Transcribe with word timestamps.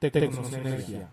Tecnosnergia. 0.00 1.12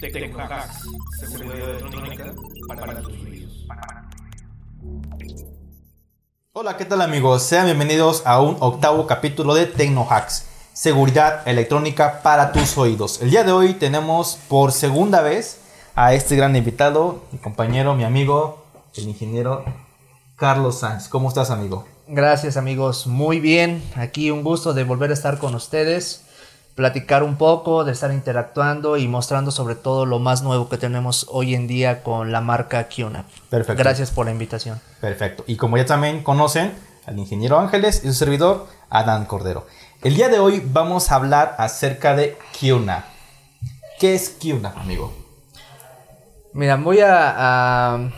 Tecnohacks. 0.00 0.82
Seguridad 1.20 1.70
electrónica 1.70 2.34
para 2.66 3.00
tus 3.00 3.12
oídos. 3.22 3.66
Hola, 6.54 6.76
¿qué 6.76 6.84
tal 6.86 7.02
amigos? 7.02 7.44
Sean 7.44 7.66
bienvenidos 7.66 8.26
a 8.26 8.40
un 8.40 8.56
octavo 8.58 9.06
capítulo 9.06 9.54
de 9.54 9.66
Tecnohacks. 9.66 10.46
Seguridad 10.72 11.46
electrónica 11.46 12.20
para 12.24 12.50
tus 12.50 12.76
oídos. 12.76 13.22
El 13.22 13.30
día 13.30 13.44
de 13.44 13.52
hoy 13.52 13.74
tenemos 13.74 14.40
por 14.48 14.72
segunda 14.72 15.22
vez 15.22 15.60
a 15.94 16.14
este 16.14 16.34
gran 16.34 16.56
invitado, 16.56 17.22
mi 17.30 17.38
compañero, 17.38 17.94
mi 17.94 18.02
amigo, 18.02 18.64
el 18.96 19.04
ingeniero 19.04 19.64
Carlos 20.34 20.80
Sanz. 20.80 21.06
¿Cómo 21.08 21.28
estás, 21.28 21.50
amigo? 21.50 21.86
Gracias 22.10 22.56
amigos, 22.56 23.06
muy 23.06 23.38
bien. 23.38 23.82
Aquí 23.94 24.30
un 24.30 24.42
gusto 24.42 24.72
de 24.72 24.82
volver 24.82 25.10
a 25.10 25.12
estar 25.12 25.36
con 25.36 25.54
ustedes, 25.54 26.22
platicar 26.74 27.22
un 27.22 27.36
poco, 27.36 27.84
de 27.84 27.92
estar 27.92 28.10
interactuando 28.10 28.96
y 28.96 29.06
mostrando 29.06 29.50
sobre 29.50 29.74
todo 29.74 30.06
lo 30.06 30.18
más 30.18 30.42
nuevo 30.42 30.70
que 30.70 30.78
tenemos 30.78 31.26
hoy 31.28 31.54
en 31.54 31.66
día 31.66 32.02
con 32.02 32.32
la 32.32 32.40
marca 32.40 32.88
QNAP. 32.88 33.26
Perfecto. 33.50 33.78
Gracias 33.78 34.10
por 34.10 34.24
la 34.24 34.32
invitación. 34.32 34.80
Perfecto. 35.02 35.44
Y 35.46 35.56
como 35.56 35.76
ya 35.76 35.84
también 35.84 36.22
conocen 36.22 36.72
al 37.04 37.18
ingeniero 37.18 37.58
Ángeles 37.58 38.02
y 38.02 38.06
su 38.06 38.14
servidor, 38.14 38.66
Adán 38.88 39.26
Cordero. 39.26 39.66
El 40.02 40.14
día 40.14 40.30
de 40.30 40.38
hoy 40.38 40.62
vamos 40.64 41.12
a 41.12 41.16
hablar 41.16 41.56
acerca 41.58 42.16
de 42.16 42.38
QNAP. 42.58 43.04
¿Qué 44.00 44.14
es 44.14 44.30
QNAP, 44.30 44.78
amigo? 44.78 45.12
Mira, 46.54 46.76
voy 46.76 47.00
a, 47.00 47.34
a 47.36 48.10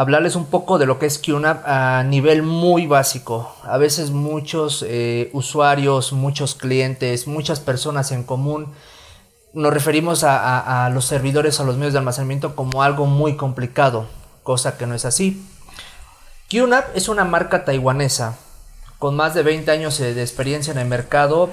hablarles 0.00 0.34
un 0.34 0.46
poco 0.46 0.78
de 0.78 0.86
lo 0.86 0.98
que 0.98 1.04
es 1.04 1.18
QNAP 1.18 1.62
a 1.66 2.02
nivel 2.04 2.42
muy 2.42 2.86
básico. 2.86 3.54
A 3.64 3.76
veces 3.76 4.12
muchos 4.12 4.82
eh, 4.88 5.28
usuarios, 5.34 6.14
muchos 6.14 6.54
clientes, 6.54 7.26
muchas 7.26 7.60
personas 7.60 8.10
en 8.10 8.24
común 8.24 8.72
nos 9.52 9.74
referimos 9.74 10.24
a, 10.24 10.38
a, 10.38 10.86
a, 10.86 10.88
los 10.88 11.04
servidores, 11.04 11.60
a 11.60 11.64
los 11.64 11.76
medios 11.76 11.92
de 11.92 11.98
almacenamiento 11.98 12.56
como 12.56 12.82
algo 12.82 13.04
muy 13.04 13.36
complicado, 13.36 14.06
cosa 14.42 14.78
que 14.78 14.86
no 14.86 14.94
es 14.94 15.04
así. 15.04 15.46
QNAP 16.48 16.96
es 16.96 17.10
una 17.10 17.24
marca 17.24 17.66
taiwanesa 17.66 18.38
con 18.98 19.16
más 19.16 19.34
de 19.34 19.42
20 19.42 19.70
años 19.70 19.98
de 19.98 20.18
experiencia 20.18 20.70
en 20.70 20.78
el 20.78 20.88
mercado, 20.88 21.50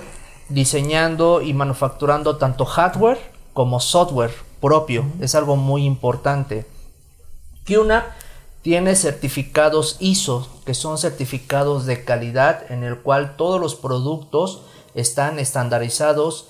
diseñando 0.48 1.42
y 1.42 1.54
manufacturando 1.54 2.38
tanto 2.38 2.64
hardware 2.64 3.20
como 3.52 3.82
software 3.82 4.32
propio. 4.62 5.04
Es 5.20 5.36
algo 5.36 5.58
muy 5.58 5.84
importante. 5.84 6.66
QNAP 7.66 8.06
tiene 8.68 8.98
certificados 8.98 9.96
ISO, 10.02 10.46
que 10.66 10.74
son 10.74 10.98
certificados 10.98 11.86
de 11.86 12.04
calidad 12.04 12.70
en 12.70 12.84
el 12.84 12.98
cual 12.98 13.38
todos 13.38 13.62
los 13.62 13.76
productos 13.76 14.62
están 14.94 15.40
estandarizados 15.40 16.50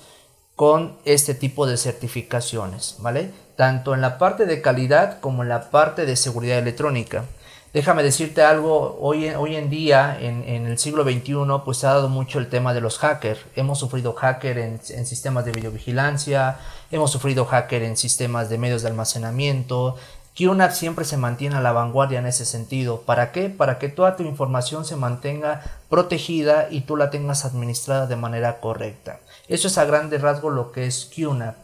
con 0.56 0.98
este 1.04 1.34
tipo 1.34 1.68
de 1.68 1.76
certificaciones, 1.76 2.96
¿vale? 2.98 3.30
Tanto 3.54 3.94
en 3.94 4.00
la 4.00 4.18
parte 4.18 4.46
de 4.46 4.60
calidad 4.60 5.20
como 5.20 5.44
en 5.44 5.48
la 5.48 5.70
parte 5.70 6.06
de 6.06 6.16
seguridad 6.16 6.58
electrónica. 6.58 7.24
Déjame 7.72 8.02
decirte 8.02 8.42
algo, 8.42 8.98
hoy, 9.00 9.28
hoy 9.28 9.54
en 9.54 9.68
día, 9.70 10.18
en, 10.20 10.42
en, 10.42 10.66
el 10.66 10.78
siglo 10.78 11.04
XXI, 11.04 11.34
pues 11.64 11.76
se 11.76 11.86
ha 11.86 11.90
dado 11.90 12.08
mucho 12.08 12.38
el 12.38 12.48
tema 12.48 12.72
de 12.72 12.80
los 12.80 12.98
hackers. 12.98 13.40
Hemos 13.54 13.78
sufrido 13.78 14.14
hacker 14.14 14.58
en, 14.58 14.80
en 14.88 15.06
sistemas 15.06 15.44
de 15.44 15.52
videovigilancia, 15.52 16.58
hemos 16.90 17.12
sufrido 17.12 17.44
hacker 17.44 17.82
en 17.82 17.98
sistemas 17.98 18.48
de 18.48 18.56
medios 18.56 18.82
de 18.82 18.88
almacenamiento, 18.88 19.96
QNAP 20.38 20.70
siempre 20.70 21.04
se 21.04 21.16
mantiene 21.16 21.56
a 21.56 21.60
la 21.60 21.72
vanguardia 21.72 22.20
en 22.20 22.26
ese 22.26 22.44
sentido. 22.44 23.02
¿Para 23.02 23.32
qué? 23.32 23.50
Para 23.50 23.80
que 23.80 23.88
toda 23.88 24.14
tu 24.14 24.22
información 24.22 24.84
se 24.84 24.94
mantenga 24.94 25.62
protegida 25.88 26.68
y 26.70 26.82
tú 26.82 26.96
la 26.96 27.10
tengas 27.10 27.44
administrada 27.44 28.06
de 28.06 28.14
manera 28.14 28.60
correcta. 28.60 29.18
Eso 29.48 29.66
es 29.66 29.78
a 29.78 29.84
grande 29.84 30.16
rasgo 30.18 30.50
lo 30.50 30.70
que 30.70 30.86
es 30.86 31.10
QNAP. 31.12 31.56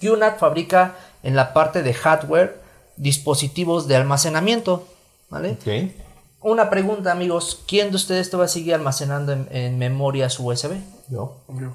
QNAP 0.00 0.40
fabrica 0.40 0.96
en 1.22 1.36
la 1.36 1.52
parte 1.52 1.84
de 1.84 1.94
hardware 1.94 2.60
dispositivos 2.96 3.86
de 3.86 3.94
almacenamiento. 3.94 4.88
¿vale? 5.28 5.52
Okay. 5.52 5.96
Una 6.40 6.70
pregunta, 6.70 7.12
amigos. 7.12 7.62
¿Quién 7.68 7.90
de 7.90 7.96
ustedes 7.96 8.30
te 8.30 8.36
va 8.36 8.46
a 8.46 8.48
seguir 8.48 8.74
almacenando 8.74 9.32
en, 9.32 9.46
en 9.52 9.78
memorias 9.78 10.40
USB? 10.40 10.72
Yo. 11.08 11.36
Yo. 11.48 11.72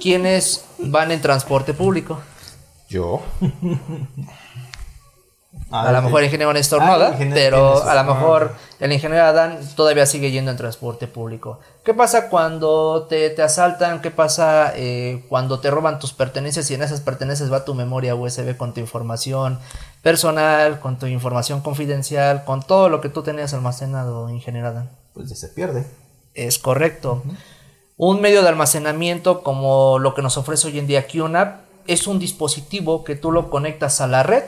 ¿Quiénes 0.00 0.64
van 0.78 1.10
en 1.10 1.20
transporte 1.20 1.74
público? 1.74 2.20
Yo. 2.88 3.22
A, 5.70 5.82
a 5.88 5.92
lo 5.92 6.02
mejor 6.02 6.20
el 6.20 6.26
ingeniero 6.26 6.52
Néstor 6.52 6.80
ah, 6.82 7.16
pero 7.32 7.82
a 7.82 7.94
lo 7.94 8.04
mejor 8.04 8.54
el 8.80 8.92
ingeniero 8.92 9.24
Adán 9.24 9.58
todavía 9.76 10.06
sigue 10.06 10.30
yendo 10.30 10.50
en 10.50 10.56
transporte 10.56 11.06
público. 11.06 11.60
¿Qué 11.84 11.94
pasa 11.94 12.28
cuando 12.28 13.06
te, 13.08 13.30
te 13.30 13.42
asaltan? 13.42 14.00
¿Qué 14.00 14.10
pasa 14.10 14.72
eh, 14.76 15.24
cuando 15.28 15.60
te 15.60 15.70
roban 15.70 15.98
tus 15.98 16.12
pertenencias 16.12 16.70
y 16.70 16.74
en 16.74 16.82
esas 16.82 17.00
pertenencias 17.00 17.52
va 17.52 17.64
tu 17.64 17.74
memoria 17.74 18.14
USB 18.14 18.56
con 18.56 18.74
tu 18.74 18.80
información 18.80 19.58
personal, 20.02 20.80
con 20.80 20.98
tu 20.98 21.06
información 21.06 21.60
confidencial, 21.60 22.44
con 22.44 22.62
todo 22.62 22.88
lo 22.88 23.00
que 23.00 23.08
tú 23.08 23.22
tenías 23.22 23.54
almacenado, 23.54 24.28
ingeniero 24.30 24.68
Adán? 24.68 24.90
Pues 25.14 25.28
ya 25.28 25.36
se 25.36 25.48
pierde. 25.48 25.86
Es 26.34 26.58
correcto. 26.58 27.22
Uh 27.24 27.30
-huh. 27.30 27.36
Un 27.96 28.20
medio 28.20 28.42
de 28.42 28.48
almacenamiento 28.48 29.42
como 29.42 30.00
lo 30.00 30.14
que 30.14 30.22
nos 30.22 30.36
ofrece 30.36 30.66
hoy 30.66 30.80
en 30.80 30.88
día 30.88 31.06
QNAP 31.06 31.63
es 31.86 32.06
un 32.06 32.18
dispositivo 32.18 33.04
que 33.04 33.16
tú 33.16 33.32
lo 33.32 33.50
conectas 33.50 34.00
a 34.00 34.06
la 34.06 34.22
red 34.22 34.44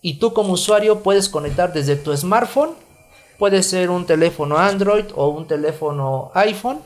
y 0.00 0.14
tú 0.14 0.32
como 0.32 0.54
usuario 0.54 1.00
puedes 1.02 1.28
conectar 1.28 1.72
desde 1.72 1.96
tu 1.96 2.16
smartphone, 2.16 2.70
puede 3.38 3.62
ser 3.62 3.90
un 3.90 4.06
teléfono 4.06 4.58
Android 4.58 5.06
o 5.14 5.28
un 5.28 5.46
teléfono 5.46 6.30
iPhone, 6.34 6.80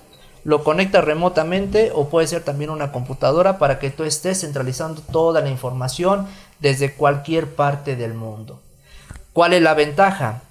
lo 0.44 0.62
conectas 0.62 1.04
remotamente 1.04 1.91
o 1.94 2.08
puede 2.08 2.26
ser 2.26 2.44
también 2.44 2.70
una 2.70 2.92
computadora 2.92 3.58
para 3.58 3.78
que 3.78 3.91
tú 3.91 4.04
estés 4.04 4.41
centralizando 4.42 5.02
toda 5.02 5.41
la 5.41 5.48
información 5.48 6.26
desde 6.60 6.94
cualquier 6.94 7.54
parte 7.54 7.97
del 7.97 8.14
mundo. 8.14 8.60
¿Cuál 9.32 9.54
es 9.54 9.62
la 9.62 9.74
ventaja? 9.74 10.42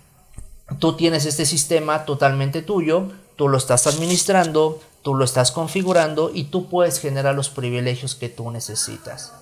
Tú 0.79 0.97
tienes 0.97 1.25
este 1.25 1.46
sistema 1.46 2.06
totalmente 2.06 2.62
tuyo, 2.62 3.09
tú 3.35 3.47
lo 3.47 3.57
estás 3.57 3.88
administrando, 3.88 4.81
tú 5.05 5.13
lo 5.13 5.23
estás 5.23 5.51
configurando 5.51 6.31
y 6.33 6.45
tú 6.45 6.66
puedes 6.67 6.99
generar 6.99 7.35
los 7.35 7.49
privilegios 7.49 8.16
que 8.16 8.27
tú 8.27 8.49
necesitas. 8.49 9.33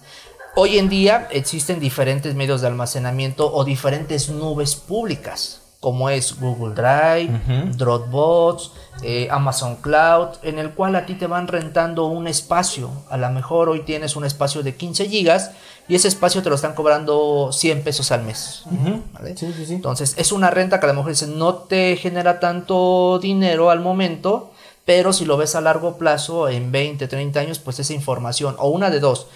Hoy 0.58 0.78
en 0.78 0.90
día 0.90 1.30
existen 1.32 1.80
diferentes 1.80 2.36
medios 2.36 2.60
de 2.60 2.68
almacenamiento 2.68 3.50
o 3.50 3.64
diferentes 3.64 4.28
nubes 4.28 4.76
públicas, 4.76 5.62
como 5.80 6.10
es 6.10 6.38
Google 6.38 6.76
Drive, 6.76 7.34
uh 7.34 7.50
-huh. 7.50 7.76
Dropbox, 7.78 8.72
eh, 9.04 9.30
Amazon 9.32 9.78
Cloud, 9.78 10.32
en 10.42 10.60
el 10.60 10.72
cual 10.72 10.98
a 10.98 11.06
ti 11.06 11.16
te 11.16 11.28
van 11.28 11.48
rentando 11.48 12.08
un 12.08 12.28
espacio. 12.28 12.90
A 13.10 13.16
lo 13.16 13.30
mejor 13.30 13.70
hoy 13.70 13.84
tienes 13.84 14.18
un 14.18 14.26
espacio 14.26 14.64
de 14.64 14.76
15 14.76 15.08
gigas 15.08 15.52
y 15.88 15.96
ese 15.96 16.10
espacio 16.10 16.44
te 16.44 16.50
lo 16.50 16.56
están 16.56 16.74
cobrando 16.74 17.52
100 17.54 17.84
pesos 17.84 18.12
al 18.12 18.24
mes. 18.24 18.64
Uh 18.66 18.70
-huh. 18.72 19.02
¿vale? 19.14 19.38
sí, 19.38 19.54
sí, 19.56 19.66
sí. 19.66 19.76
Entonces 19.76 20.14
es 20.18 20.34
una 20.34 20.50
renta 20.50 20.82
que 20.82 20.88
a 20.88 20.94
lo 20.94 21.04
mejor 21.04 21.28
no 21.30 21.56
te 21.56 21.96
genera 21.96 22.42
tanto 22.42 23.18
dinero 23.22 23.70
al 23.70 23.80
momento, 23.80 24.52
pero 24.86 25.14
si 25.14 25.26
lo 25.26 25.38
ves 25.38 25.56
a 25.56 25.62
largo 25.62 25.98
plazo, 25.98 26.50
en 26.50 26.72
20, 26.72 27.08
30 27.08 27.40
años, 27.40 27.60
pues 27.60 27.80
esa 27.80 27.94
información, 27.94 28.56
o 28.60 28.70
una 28.70 28.90
de 28.90 29.00
dos, 29.00 29.28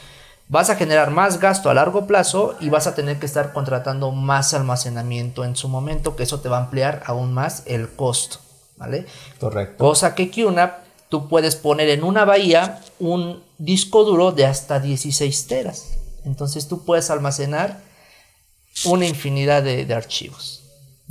vas 0.50 0.70
a 0.70 0.76
generar 0.76 1.12
más 1.12 1.40
gasto 1.40 1.70
a 1.70 1.74
largo 1.74 2.08
plazo 2.08 2.56
y 2.60 2.70
vas 2.70 2.88
a 2.88 2.96
tener 2.96 3.20
que 3.20 3.26
estar 3.26 3.54
contratando 3.54 4.12
más 4.12 4.54
almacenamiento 4.54 5.44
en 5.44 5.56
su 5.56 5.68
momento, 5.70 6.16
que 6.16 6.24
eso 6.24 6.40
te 6.40 6.50
va 6.50 6.58
a 6.58 6.64
ampliar 6.64 7.04
aún 7.06 7.34
más 7.34 7.64
el 7.66 7.90
costo, 7.90 8.40
¿vale? 8.78 9.06
Correcto. 9.40 9.78
Cosa 9.78 10.16
que 10.16 10.30
QNAP 10.30 10.88
tú 11.10 11.30
puedes 11.30 11.56
poner 11.56 11.90
en 11.90 12.04
una 12.04 12.26
bahía 12.26 12.82
un 13.00 13.44
disco 13.58 14.04
duro 14.04 14.32
de 14.32 14.46
hasta 14.46 14.80
16 14.80 15.48
teras. 15.48 15.98
Entonces 16.26 16.68
tú 16.68 16.84
puedes 16.84 17.10
almacenar 17.10 17.82
una 18.86 19.06
infinidad 19.06 19.64
de, 19.64 19.86
de 19.86 19.94
archivos. 19.94 20.64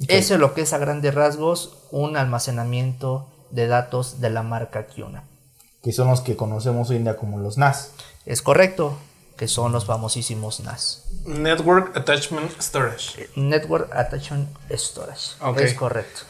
Okay. 0.02 0.18
Eso 0.18 0.34
es 0.34 0.40
lo 0.40 0.52
que 0.52 0.60
es 0.60 0.74
a 0.74 0.78
grandes 0.78 1.14
rasgos 1.14 1.78
un 1.90 2.18
almacenamiento 2.18 3.26
de 3.50 3.66
datos 3.66 4.20
de 4.20 4.30
la 4.30 4.42
marca 4.42 4.86
QNAP. 4.86 5.24
Que 5.82 5.92
son 5.92 6.08
los 6.08 6.20
que 6.20 6.36
conocemos 6.36 6.90
hoy 6.90 6.96
en 6.96 7.04
día 7.04 7.16
como 7.16 7.38
los 7.38 7.58
NAS. 7.58 7.92
Es 8.24 8.42
correcto 8.42 8.98
que 9.36 9.48
son 9.48 9.72
los 9.72 9.84
famosísimos 9.84 10.60
NAS. 10.60 11.04
Network 11.26 11.96
Attachment 11.96 12.50
Storage. 12.60 13.28
Network 13.36 13.94
Attachment 13.94 14.48
Storage. 14.70 15.36
Okay. 15.40 15.64
Es 15.66 15.74
correcto. 15.74 16.22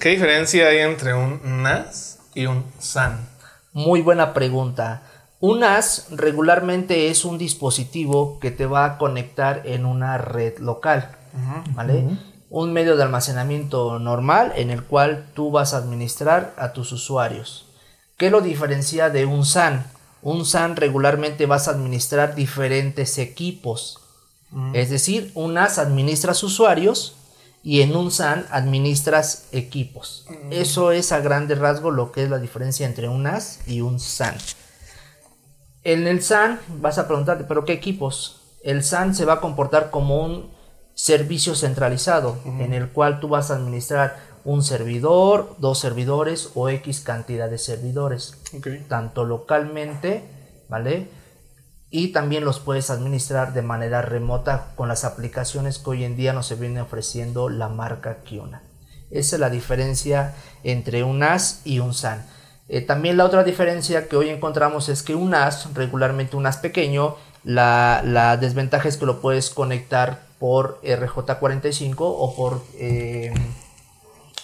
¿Qué 0.00 0.10
diferencia 0.10 0.68
hay 0.68 0.78
entre 0.78 1.14
un 1.14 1.62
NAS 1.62 2.18
y 2.34 2.46
un 2.46 2.64
SAN? 2.78 3.28
Muy 3.72 4.02
buena 4.02 4.34
pregunta. 4.34 5.02
Un 5.38 5.60
NAS 5.60 6.08
regularmente 6.10 7.08
es 7.08 7.24
un 7.24 7.38
dispositivo 7.38 8.38
que 8.40 8.50
te 8.50 8.66
va 8.66 8.84
a 8.84 8.98
conectar 8.98 9.62
en 9.64 9.86
una 9.86 10.18
red 10.18 10.58
local. 10.58 11.16
Uh 11.32 11.38
-huh. 11.38 11.74
¿Vale? 11.74 11.94
Uh 11.94 12.10
-huh. 12.10 12.18
Un 12.50 12.74
medio 12.74 12.96
de 12.96 13.04
almacenamiento 13.04 13.98
normal 13.98 14.52
en 14.56 14.70
el 14.70 14.84
cual 14.84 15.30
tú 15.32 15.50
vas 15.50 15.72
a 15.72 15.78
administrar 15.78 16.52
a 16.58 16.74
tus 16.74 16.92
usuarios. 16.92 17.66
¿Qué 18.18 18.28
lo 18.28 18.42
diferencia 18.42 19.08
de 19.08 19.24
un 19.24 19.46
SAN? 19.46 19.86
un 20.22 20.44
SAN 20.44 20.76
regularmente 20.76 21.46
vas 21.46 21.68
a 21.68 21.72
administrar 21.72 22.34
diferentes 22.34 23.18
equipos. 23.18 23.98
Mm. 24.50 24.74
Es 24.74 24.90
decir, 24.90 25.30
un 25.34 25.54
NAS 25.54 25.78
administra 25.78 26.34
sus 26.34 26.52
usuarios 26.52 27.16
y 27.62 27.82
en 27.82 27.96
un 27.96 28.10
SAN 28.10 28.46
administras 28.50 29.48
equipos. 29.52 30.26
Eso 30.50 30.92
es 30.92 31.12
a 31.12 31.20
grande 31.20 31.54
rasgo 31.54 31.90
lo 31.90 32.10
que 32.12 32.24
es 32.24 32.30
la 32.30 32.38
diferencia 32.38 32.86
entre 32.86 33.08
un 33.08 33.22
NAS 33.22 33.60
y 33.66 33.80
un 33.80 34.00
SAN. 34.00 34.36
En 35.82 36.06
el 36.06 36.22
SAN 36.22 36.60
vas 36.80 36.98
a 36.98 37.06
preguntarte, 37.06 37.44
¿pero 37.44 37.64
qué 37.64 37.72
equipos? 37.72 38.40
El 38.62 38.84
SAN 38.84 39.14
se 39.14 39.24
va 39.24 39.34
a 39.34 39.40
comportar 39.40 39.90
como 39.90 40.22
un 40.22 40.50
servicio 41.00 41.54
centralizado 41.54 42.36
en 42.44 42.74
el 42.74 42.90
cual 42.90 43.20
tú 43.20 43.28
vas 43.28 43.50
a 43.50 43.54
administrar 43.54 44.18
un 44.44 44.62
servidor, 44.62 45.56
dos 45.56 45.78
servidores 45.78 46.50
o 46.54 46.68
X 46.68 47.00
cantidad 47.00 47.48
de 47.48 47.56
servidores, 47.56 48.36
tanto 48.86 49.24
localmente, 49.24 50.22
¿vale? 50.68 51.08
Y 51.88 52.08
también 52.08 52.44
los 52.44 52.60
puedes 52.60 52.90
administrar 52.90 53.54
de 53.54 53.62
manera 53.62 54.02
remota 54.02 54.72
con 54.76 54.88
las 54.88 55.04
aplicaciones 55.04 55.78
que 55.78 55.88
hoy 55.88 56.04
en 56.04 56.16
día 56.16 56.34
nos 56.34 56.48
se 56.48 56.56
viene 56.56 56.82
ofreciendo 56.82 57.48
la 57.48 57.70
marca 57.70 58.18
Kiona. 58.22 58.62
Esa 59.10 59.36
es 59.36 59.40
la 59.40 59.48
diferencia 59.48 60.34
entre 60.64 61.02
un 61.02 61.20
NAS 61.20 61.62
y 61.64 61.78
un 61.78 61.94
SAN. 61.94 62.26
Eh, 62.68 62.82
también 62.82 63.16
la 63.16 63.24
otra 63.24 63.42
diferencia 63.42 64.06
que 64.06 64.16
hoy 64.16 64.28
encontramos 64.28 64.90
es 64.90 65.02
que 65.02 65.14
un 65.14 65.30
NAS, 65.30 65.72
regularmente 65.72 66.36
un 66.36 66.42
NAS 66.42 66.58
pequeño, 66.58 67.16
la, 67.42 68.02
la 68.04 68.36
desventaja 68.36 68.86
es 68.86 68.98
que 68.98 69.06
lo 69.06 69.22
puedes 69.22 69.48
conectar 69.48 70.29
por 70.40 70.80
RJ45 70.82 71.96
o 71.98 72.34
por, 72.34 72.64
eh, 72.78 73.32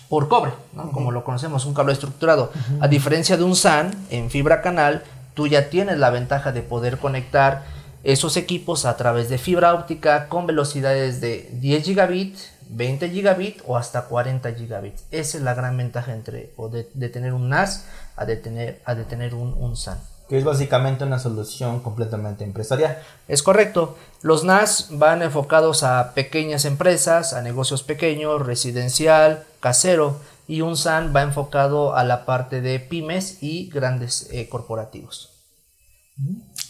por 0.09 0.29
cobre, 0.29 0.53
¿no? 0.75 0.93
como 0.93 1.11
lo 1.11 1.25
conocemos, 1.25 1.65
un 1.65 1.75
cable 1.75 1.95
estructurado. 1.95 2.53
A 2.81 2.87
diferencia 2.87 3.37
de 3.37 3.43
un 3.43 3.57
SAN 3.57 3.91
en 4.11 4.31
fibra 4.31 4.61
canal, 4.61 5.03
tú 5.35 5.49
ya 5.49 5.71
tienes 5.71 5.99
la 5.99 6.11
ventaja 6.11 6.53
de 6.53 6.63
poder 6.63 6.99
conectar 6.99 7.65
esos 8.05 8.37
equipos 8.37 8.85
a 8.85 8.97
través 8.97 9.31
de 9.31 9.39
fibra 9.39 9.75
óptica 9.75 10.29
con 10.29 10.47
velocidades 10.47 11.21
de 11.21 11.49
10 11.55 11.85
gigabit, 11.85 12.37
20 12.69 13.11
gigabit 13.11 13.63
o 13.67 13.79
hasta 13.79 14.03
40 14.03 14.53
gigabits. 14.53 15.05
Esa 15.11 15.39
es 15.39 15.43
la 15.43 15.55
gran 15.55 15.77
ventaja 15.79 16.13
entre 16.13 16.53
o 16.57 16.69
de, 16.69 16.89
de 16.93 17.09
tener 17.09 17.33
un 17.33 17.49
NAS 17.49 17.87
a 18.17 18.27
de 18.27 18.37
tener, 18.37 18.83
a 18.85 18.95
de 18.95 19.05
tener 19.05 19.35
un, 19.35 19.55
un 19.55 19.77
SAN. 19.77 19.99
Que 20.29 20.39
es 20.39 20.45
básicamente 20.45 21.05
una 21.05 21.19
solución 21.19 21.81
completamente 21.81 22.43
empresarial. 22.45 22.99
Es 23.29 23.43
correcto. 23.43 23.97
Los 24.23 24.43
NAS 24.43 24.89
van 24.91 25.23
enfocados 25.23 25.83
a 25.85 26.15
pequeñas 26.15 26.65
empresas, 26.65 27.33
a 27.33 27.43
negocios 27.43 27.83
pequeños, 27.83 28.45
residencial, 28.45 29.45
casero. 29.61 30.19
Y 30.49 30.61
un 30.61 30.77
SAN 30.77 31.13
va 31.15 31.23
enfocado 31.23 31.97
a 31.97 32.05
la 32.05 32.25
parte 32.25 32.61
de 32.61 32.79
pymes 32.79 33.43
y 33.43 33.69
grandes 33.69 34.29
eh, 34.31 34.49
corporativos. 34.49 35.31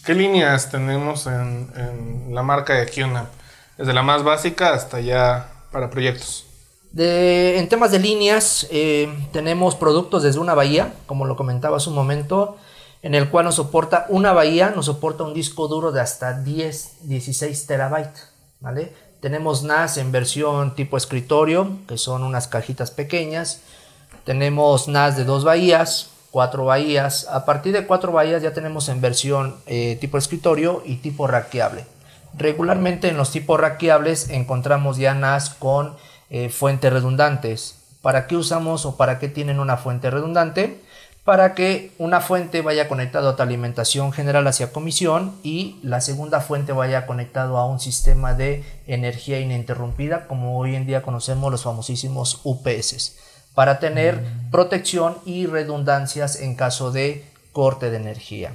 ¿Qué 0.03 0.13
líneas 0.15 0.71
tenemos 0.71 1.27
en, 1.27 1.71
en 1.75 2.33
la 2.33 2.41
marca 2.41 2.73
de 2.73 2.87
QNAP? 2.87 3.27
Desde 3.77 3.93
la 3.93 4.01
más 4.01 4.23
básica 4.23 4.73
hasta 4.73 4.99
ya 4.99 5.51
para 5.71 5.89
proyectos. 5.91 6.45
De- 6.91 7.59
en 7.59 7.69
temas 7.69 7.91
de 7.91 7.99
líneas, 7.99 8.65
eh, 8.71 9.13
tenemos 9.31 9.75
productos 9.75 10.23
desde 10.23 10.39
una 10.39 10.55
bahía, 10.55 10.93
como 11.05 11.25
lo 11.25 11.35
comentaba 11.35 11.77
hace 11.77 11.89
un 11.89 11.95
momento, 11.95 12.57
en 13.01 13.15
el 13.15 13.29
cual 13.29 13.45
nos 13.45 13.55
soporta 13.55 14.05
una 14.09 14.33
bahía, 14.33 14.71
nos 14.75 14.85
soporta 14.85 15.23
un 15.23 15.33
disco 15.33 15.67
duro 15.67 15.91
de 15.91 16.01
hasta 16.01 16.33
10, 16.41 17.07
16 17.07 17.67
terabytes, 17.67 18.29
¿vale? 18.59 18.93
Tenemos 19.19 19.63
NAS 19.63 19.97
en 19.97 20.11
versión 20.11 20.75
tipo 20.75 20.95
escritorio, 20.95 21.77
que 21.87 21.97
son 21.97 22.23
unas 22.23 22.47
cajitas 22.47 22.91
pequeñas. 22.91 23.61
Tenemos 24.25 24.87
NAS 24.87 25.17
de 25.17 25.23
dos 25.23 25.43
bahías, 25.43 26.11
cuatro 26.29 26.65
bahías. 26.65 27.27
A 27.29 27.43
partir 27.45 27.73
de 27.73 27.87
cuatro 27.87 28.11
bahías 28.11 28.43
ya 28.43 28.53
tenemos 28.53 28.89
en 28.89 29.01
versión 29.01 29.55
eh, 29.65 29.97
tipo 29.99 30.17
escritorio 30.17 30.83
y 30.85 30.97
tipo 30.97 31.25
raqueable. 31.25 31.85
Regularmente 32.37 33.09
en 33.09 33.17
los 33.17 33.31
tipos 33.31 33.59
raqueables 33.59 34.29
encontramos 34.29 34.97
ya 34.97 35.15
NAS 35.15 35.49
con 35.49 35.95
eh, 36.29 36.49
fuentes 36.49 36.93
redundantes. 36.93 37.79
¿Para 38.03 38.27
qué 38.27 38.37
usamos 38.37 38.85
o 38.85 38.97
para 38.97 39.17
qué 39.17 39.27
tienen 39.27 39.59
una 39.59 39.77
fuente 39.77 40.11
redundante? 40.11 40.79
Para 41.27 41.55
que 41.55 41.91
una 41.97 42.21
fuente 42.21 42.61
vaya 42.61 42.87
conectado 42.87 43.27
a 43.27 43.35
tu 43.35 43.43
alimentación 43.43 44.13
general 44.13 44.47
hacia 44.47 44.71
comisión 44.71 45.35
y 45.43 45.75
la 45.83 45.99
segunda 45.99 46.39
fuente 46.39 46.71
vaya 46.71 47.05
conectado 47.05 47.57
a 47.57 47.65
un 47.65 47.81
sistema 47.81 48.33
de 48.33 48.63
energía 48.87 49.37
ininterrumpida 49.41 50.25
como 50.27 50.57
hoy 50.57 50.73
en 50.77 50.85
día 50.87 51.01
conocemos 51.01 51.51
los 51.51 51.63
famosísimos 51.63 52.39
UPS 52.45 53.17
para 53.53 53.77
tener 53.79 54.23
protección 54.51 55.17
y 55.25 55.47
redundancias 55.47 56.37
en 56.37 56.55
caso 56.55 56.93
de 56.93 57.25
corte 57.51 57.89
de 57.91 57.97
energía. 57.97 58.53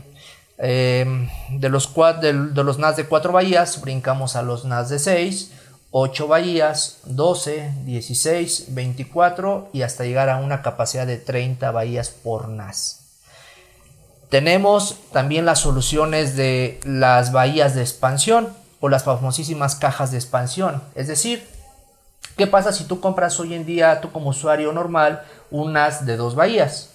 Eh, 0.57 1.29
de, 1.51 1.69
los 1.69 1.93
del- 2.23 2.55
de 2.55 2.65
los 2.65 2.79
NAS 2.79 2.97
de 2.97 3.05
4 3.05 3.33
bahías 3.33 3.83
brincamos 3.83 4.35
a 4.35 4.41
los 4.41 4.65
NAS 4.65 4.89
de 4.89 4.99
6, 4.99 5.53
8 5.95 6.27
bahías, 6.27 7.01
12, 7.05 7.71
16, 7.85 8.75
24 8.75 9.69
y 9.75 9.83
hasta 9.83 10.05
llegar 10.05 10.31
a 10.31 10.39
una 10.39 10.63
capacidad 10.63 11.07
de 11.07 11.19
30 11.19 11.71
bahías 11.71 12.09
por 12.09 12.49
NAS. 12.49 13.01
Tenemos 14.31 14.97
también 15.13 15.45
las 15.45 15.59
soluciones 15.59 16.35
de 16.35 16.81
las 16.85 17.31
bahías 17.31 17.75
de 17.75 17.83
expansión 17.83 18.49
o 18.81 18.89
las 18.89 19.05
famosísimas 19.05 19.75
cajas 19.75 20.11
de 20.11 20.17
expansión. 20.17 20.83
Es 20.95 21.09
decir, 21.09 21.47
¿qué 22.39 22.47
pasa 22.47 22.73
si 22.73 22.85
tú 22.85 22.99
compras 23.01 23.39
hoy 23.39 23.53
en 23.53 23.67
día, 23.67 24.01
tú 24.01 24.11
como 24.11 24.31
usuario 24.31 24.73
normal, 24.73 25.23
un 25.51 25.75
NAS 25.75 26.07
de 26.07 26.17
dos 26.17 26.35
bahías? 26.35 26.89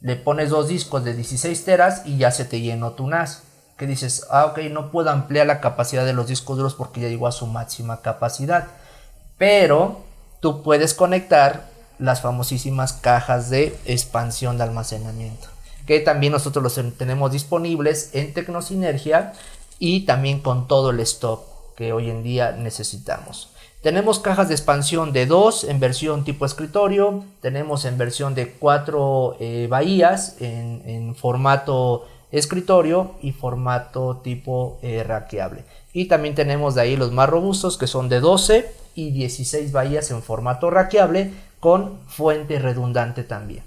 Le 0.00 0.16
pones 0.16 0.50
dos 0.50 0.66
discos 0.66 1.04
de 1.04 1.14
16 1.14 1.64
teras 1.64 2.02
y 2.04 2.16
ya 2.16 2.32
se 2.32 2.44
te 2.44 2.60
llenó 2.60 2.94
tu 2.94 3.06
NAS. 3.06 3.44
Que 3.80 3.86
dices, 3.86 4.26
ah, 4.30 4.44
ok, 4.44 4.58
no 4.70 4.90
puedo 4.90 5.08
ampliar 5.08 5.46
la 5.46 5.60
capacidad 5.62 6.04
de 6.04 6.12
los 6.12 6.26
discos 6.28 6.58
duros 6.58 6.74
porque 6.74 7.00
ya 7.00 7.08
llegó 7.08 7.26
a 7.26 7.32
su 7.32 7.46
máxima 7.46 8.02
capacidad. 8.02 8.66
Pero 9.38 10.00
tú 10.40 10.62
puedes 10.62 10.92
conectar 10.94 11.68
las 11.98 12.20
famosísimas 12.20 12.92
cajas 12.92 13.48
de 13.48 13.74
expansión 13.86 14.58
de 14.58 14.64
almacenamiento. 14.64 15.48
Que 15.86 16.00
también 16.00 16.32
nosotros 16.34 16.62
los 16.62 16.74
ten- 16.74 16.92
tenemos 16.92 17.32
disponibles 17.32 18.10
en 18.12 18.34
Tecnosinergia 18.34 19.32
y 19.78 20.00
también 20.04 20.40
con 20.40 20.68
todo 20.68 20.90
el 20.90 21.00
stock 21.00 21.42
que 21.74 21.92
hoy 21.94 22.10
en 22.10 22.22
día 22.22 22.52
necesitamos. 22.52 23.48
Tenemos 23.82 24.18
cajas 24.18 24.48
de 24.48 24.54
expansión 24.54 25.14
de 25.14 25.24
2 25.24 25.64
en 25.64 25.80
versión 25.80 26.22
tipo 26.24 26.44
escritorio. 26.44 27.24
Tenemos 27.40 27.86
en 27.86 27.96
versión 27.96 28.34
de 28.34 28.52
4 28.52 29.38
bahías 29.70 30.36
en, 30.38 30.82
en 30.84 31.14
formato 31.14 32.06
escritorio 32.32 33.12
y 33.22 33.32
formato 33.32 34.20
tipo 34.22 34.78
eh, 34.82 35.02
raqueable. 35.02 35.64
Y 35.92 36.06
también 36.06 36.34
tenemos 36.34 36.74
de 36.74 36.82
ahí 36.82 36.96
los 36.96 37.12
más 37.12 37.28
robustos 37.28 37.76
que 37.76 37.86
son 37.86 38.08
de 38.08 38.20
12 38.20 38.72
y 38.94 39.10
16 39.10 39.72
bahías 39.72 40.10
en 40.10 40.22
formato 40.22 40.70
raqueable 40.70 41.32
con 41.58 41.98
fuente 42.08 42.58
redundante 42.58 43.24
también. 43.24 43.64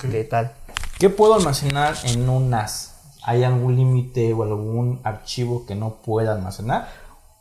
¿Qué 0.00 0.24
tal? 0.24 0.52
¿Qué 0.98 1.10
puedo 1.10 1.34
almacenar 1.34 1.96
en 2.04 2.28
un 2.28 2.50
NAS? 2.50 2.94
¿Hay 3.24 3.42
algún 3.42 3.74
límite 3.76 4.32
o 4.32 4.42
algún 4.44 5.00
archivo 5.02 5.66
que 5.66 5.74
no 5.74 5.94
pueda 5.94 6.32
almacenar? 6.32 6.88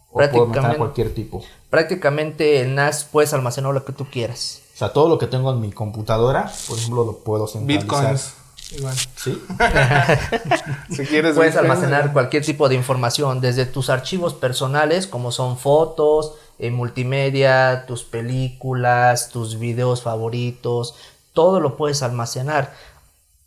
¿O 0.09 0.13
puedo 0.13 0.23
almacenar 0.23 0.31
Prácticamente- 0.31 0.77
cualquier 0.77 1.13
tipo? 1.13 1.43
Prácticamente 1.69 2.61
en 2.61 2.75
NAS 2.75 3.03
puedes 3.03 3.33
almacenar 3.33 3.73
lo 3.73 3.85
que 3.85 3.93
tú 3.93 4.05
quieras. 4.09 4.61
O 4.73 4.77
sea, 4.77 4.91
todo 4.91 5.07
lo 5.09 5.19
que 5.19 5.27
tengo 5.27 5.51
en 5.51 5.61
mi 5.61 5.71
computadora, 5.71 6.51
por 6.67 6.77
ejemplo, 6.77 7.05
lo 7.05 7.17
puedo 7.19 7.47
centralizar. 7.47 7.83
Bitcoins. 7.83 8.33
Igual. 8.77 8.95
¿Sí? 9.15 9.41
Si 10.95 11.05
quieres. 11.05 11.35
Puedes 11.35 11.55
almacenar 11.55 12.13
cualquier 12.13 12.43
tipo 12.45 12.69
de 12.69 12.75
información, 12.75 13.41
desde 13.41 13.65
tus 13.65 13.89
archivos 13.89 14.33
personales, 14.33 15.07
como 15.07 15.31
son 15.31 15.57
fotos, 15.57 16.33
eh, 16.59 16.71
multimedia, 16.71 17.85
tus 17.87 18.03
películas, 18.03 19.29
tus 19.29 19.59
videos 19.59 20.01
favoritos, 20.03 20.95
todo 21.33 21.59
lo 21.59 21.77
puedes 21.77 22.03
almacenar. 22.03 22.73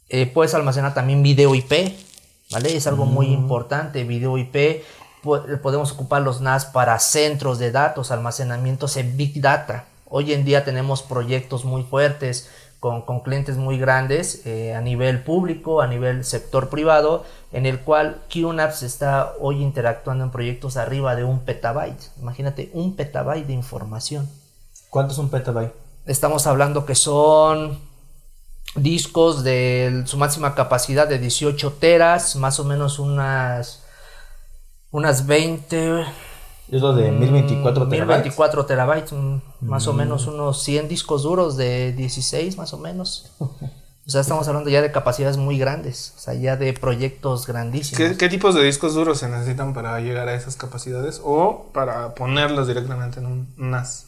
Eh, 0.08 0.26
puedes 0.26 0.54
almacenar 0.54 0.94
también 0.94 1.22
video 1.22 1.54
IP, 1.54 1.94
¿vale? 2.50 2.76
Es 2.76 2.86
algo 2.86 3.06
muy 3.06 3.26
importante, 3.28 4.04
video 4.04 4.38
IP. 4.38 4.82
Po- 5.22 5.42
Podemos 5.62 5.92
ocupar 5.92 6.22
los 6.22 6.40
NAS 6.40 6.66
para 6.66 6.98
centros 6.98 7.58
de 7.58 7.72
datos, 7.72 8.10
almacenamientos 8.10 8.96
en 8.96 9.16
Big 9.16 9.40
Data. 9.40 9.84
Hoy 10.08 10.32
en 10.32 10.44
día 10.44 10.64
tenemos 10.64 11.02
proyectos 11.02 11.64
muy 11.64 11.82
fuertes 11.82 12.48
con, 12.80 13.02
con 13.02 13.20
clientes 13.20 13.56
muy 13.56 13.78
grandes 13.78 14.46
eh, 14.46 14.74
a 14.74 14.80
nivel 14.80 15.22
público, 15.22 15.80
a 15.80 15.86
nivel 15.86 16.24
sector 16.24 16.68
privado, 16.68 17.24
en 17.52 17.66
el 17.66 17.80
cual 17.80 18.22
QNAPS 18.32 18.82
está 18.82 19.32
hoy 19.40 19.62
interactuando 19.62 20.24
en 20.24 20.30
proyectos 20.30 20.76
arriba 20.76 21.16
de 21.16 21.24
un 21.24 21.40
petabyte. 21.40 22.10
Imagínate, 22.20 22.70
un 22.72 22.96
petabyte 22.96 23.46
de 23.46 23.52
información. 23.52 24.28
¿Cuánto 24.90 25.12
es 25.12 25.18
un 25.18 25.30
petabyte? 25.30 25.72
Estamos 26.06 26.46
hablando 26.46 26.86
que 26.86 26.94
son 26.94 27.78
discos 28.74 29.42
de 29.42 30.02
su 30.06 30.18
máxima 30.18 30.54
capacidad 30.54 31.08
de 31.08 31.18
18 31.18 31.72
teras, 31.74 32.36
más 32.36 32.60
o 32.60 32.64
menos 32.64 32.98
unas 32.98 33.82
unas 34.90 35.26
20 35.26 36.06
Es 36.68 36.80
lo 36.80 36.94
de 36.94 37.10
1024 37.12 37.88
terabytes. 37.88 38.08
1024 38.08 38.66
terabytes, 38.66 39.12
mm, 39.12 39.36
más 39.60 39.86
o 39.86 39.92
menos 39.92 40.26
unos 40.26 40.62
100 40.62 40.88
discos 40.88 41.22
duros 41.22 41.56
de 41.56 41.92
16 41.92 42.56
más 42.56 42.72
o 42.72 42.78
menos. 42.78 43.32
O 43.38 44.10
sea, 44.10 44.20
estamos 44.20 44.46
hablando 44.46 44.70
ya 44.70 44.82
de 44.82 44.92
capacidades 44.92 45.36
muy 45.36 45.58
grandes, 45.58 46.14
o 46.16 46.20
sea, 46.20 46.34
ya 46.34 46.56
de 46.56 46.72
proyectos 46.74 47.44
grandísimos. 47.46 47.98
¿Qué, 47.98 48.16
qué 48.16 48.28
tipos 48.28 48.54
de 48.54 48.62
discos 48.62 48.94
duros 48.94 49.18
se 49.18 49.28
necesitan 49.28 49.74
para 49.74 49.98
llegar 49.98 50.28
a 50.28 50.34
esas 50.34 50.54
capacidades 50.54 51.20
o 51.24 51.70
para 51.72 52.14
ponerlos 52.14 52.68
directamente 52.68 53.18
en 53.18 53.26
un 53.26 53.54
NAS? 53.56 54.06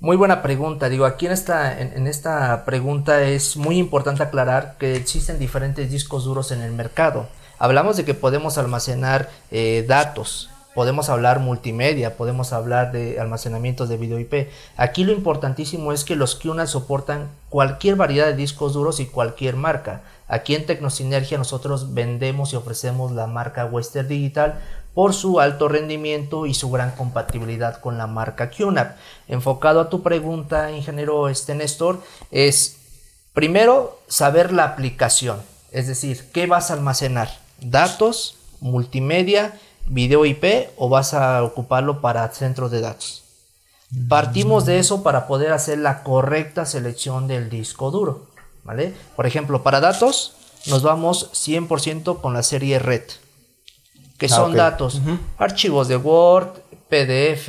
Muy 0.00 0.16
buena 0.16 0.40
pregunta. 0.40 0.88
Digo, 0.88 1.04
aquí 1.04 1.26
en 1.26 1.32
esta, 1.32 1.78
en, 1.78 2.06
esta 2.06 2.64
pregunta 2.64 3.22
es 3.22 3.58
muy 3.58 3.76
importante 3.76 4.22
aclarar 4.22 4.76
que 4.78 4.96
existen 4.96 5.38
diferentes 5.38 5.90
discos 5.90 6.24
duros 6.24 6.52
en 6.52 6.62
el 6.62 6.72
mercado. 6.72 7.28
Hablamos 7.58 7.98
de 7.98 8.06
que 8.06 8.14
podemos 8.14 8.56
almacenar 8.56 9.28
eh, 9.50 9.84
datos, 9.86 10.48
podemos 10.80 11.10
hablar 11.10 11.40
multimedia, 11.40 12.16
podemos 12.16 12.54
hablar 12.54 12.90
de 12.90 13.20
almacenamiento 13.20 13.86
de 13.86 13.98
video 13.98 14.18
IP. 14.18 14.48
Aquí 14.78 15.04
lo 15.04 15.12
importantísimo 15.12 15.92
es 15.92 16.04
que 16.04 16.16
los 16.16 16.36
QNAP 16.36 16.68
soportan 16.68 17.28
cualquier 17.50 17.96
variedad 17.96 18.24
de 18.24 18.34
discos 18.34 18.72
duros 18.72 18.98
y 18.98 19.04
cualquier 19.04 19.56
marca. 19.56 20.00
Aquí 20.26 20.54
en 20.54 20.64
Tecnosinergia 20.64 21.36
nosotros 21.36 21.92
vendemos 21.92 22.54
y 22.54 22.56
ofrecemos 22.56 23.12
la 23.12 23.26
marca 23.26 23.66
Western 23.66 24.08
Digital 24.08 24.58
por 24.94 25.12
su 25.12 25.38
alto 25.38 25.68
rendimiento 25.68 26.46
y 26.46 26.54
su 26.54 26.70
gran 26.70 26.92
compatibilidad 26.92 27.78
con 27.78 27.98
la 27.98 28.06
marca 28.06 28.48
QNAP. 28.48 28.96
Enfocado 29.28 29.80
a 29.80 29.90
tu 29.90 30.02
pregunta, 30.02 30.72
ingeniero 30.72 31.28
este 31.28 31.54
Néstor, 31.54 32.00
es 32.30 32.78
primero 33.34 34.00
saber 34.08 34.50
la 34.50 34.64
aplicación, 34.64 35.42
es 35.72 35.88
decir, 35.88 36.30
¿qué 36.32 36.46
vas 36.46 36.70
a 36.70 36.72
almacenar? 36.72 37.28
¿Datos, 37.60 38.38
multimedia, 38.60 39.52
video 39.86 40.24
IP 40.24 40.70
o 40.76 40.88
vas 40.88 41.14
a 41.14 41.42
ocuparlo 41.42 42.00
para 42.00 42.28
centros 42.32 42.70
de 42.70 42.80
datos? 42.80 43.24
Partimos 44.08 44.66
de 44.66 44.78
eso 44.78 45.02
para 45.02 45.26
poder 45.26 45.52
hacer 45.52 45.78
la 45.78 46.02
correcta 46.02 46.64
selección 46.64 47.26
del 47.26 47.50
disco 47.50 47.90
duro. 47.90 48.28
¿vale? 48.64 48.94
Por 49.16 49.26
ejemplo, 49.26 49.62
para 49.62 49.80
datos 49.80 50.34
nos 50.66 50.82
vamos 50.82 51.30
100% 51.32 52.20
con 52.20 52.34
la 52.34 52.42
serie 52.42 52.78
RED 52.78 53.02
que 54.20 54.26
ah, 54.26 54.28
son 54.28 54.54
datos, 54.54 55.00
archivos 55.38 55.88
de 55.88 55.96
Word, 55.96 56.48
PDF, 56.90 57.48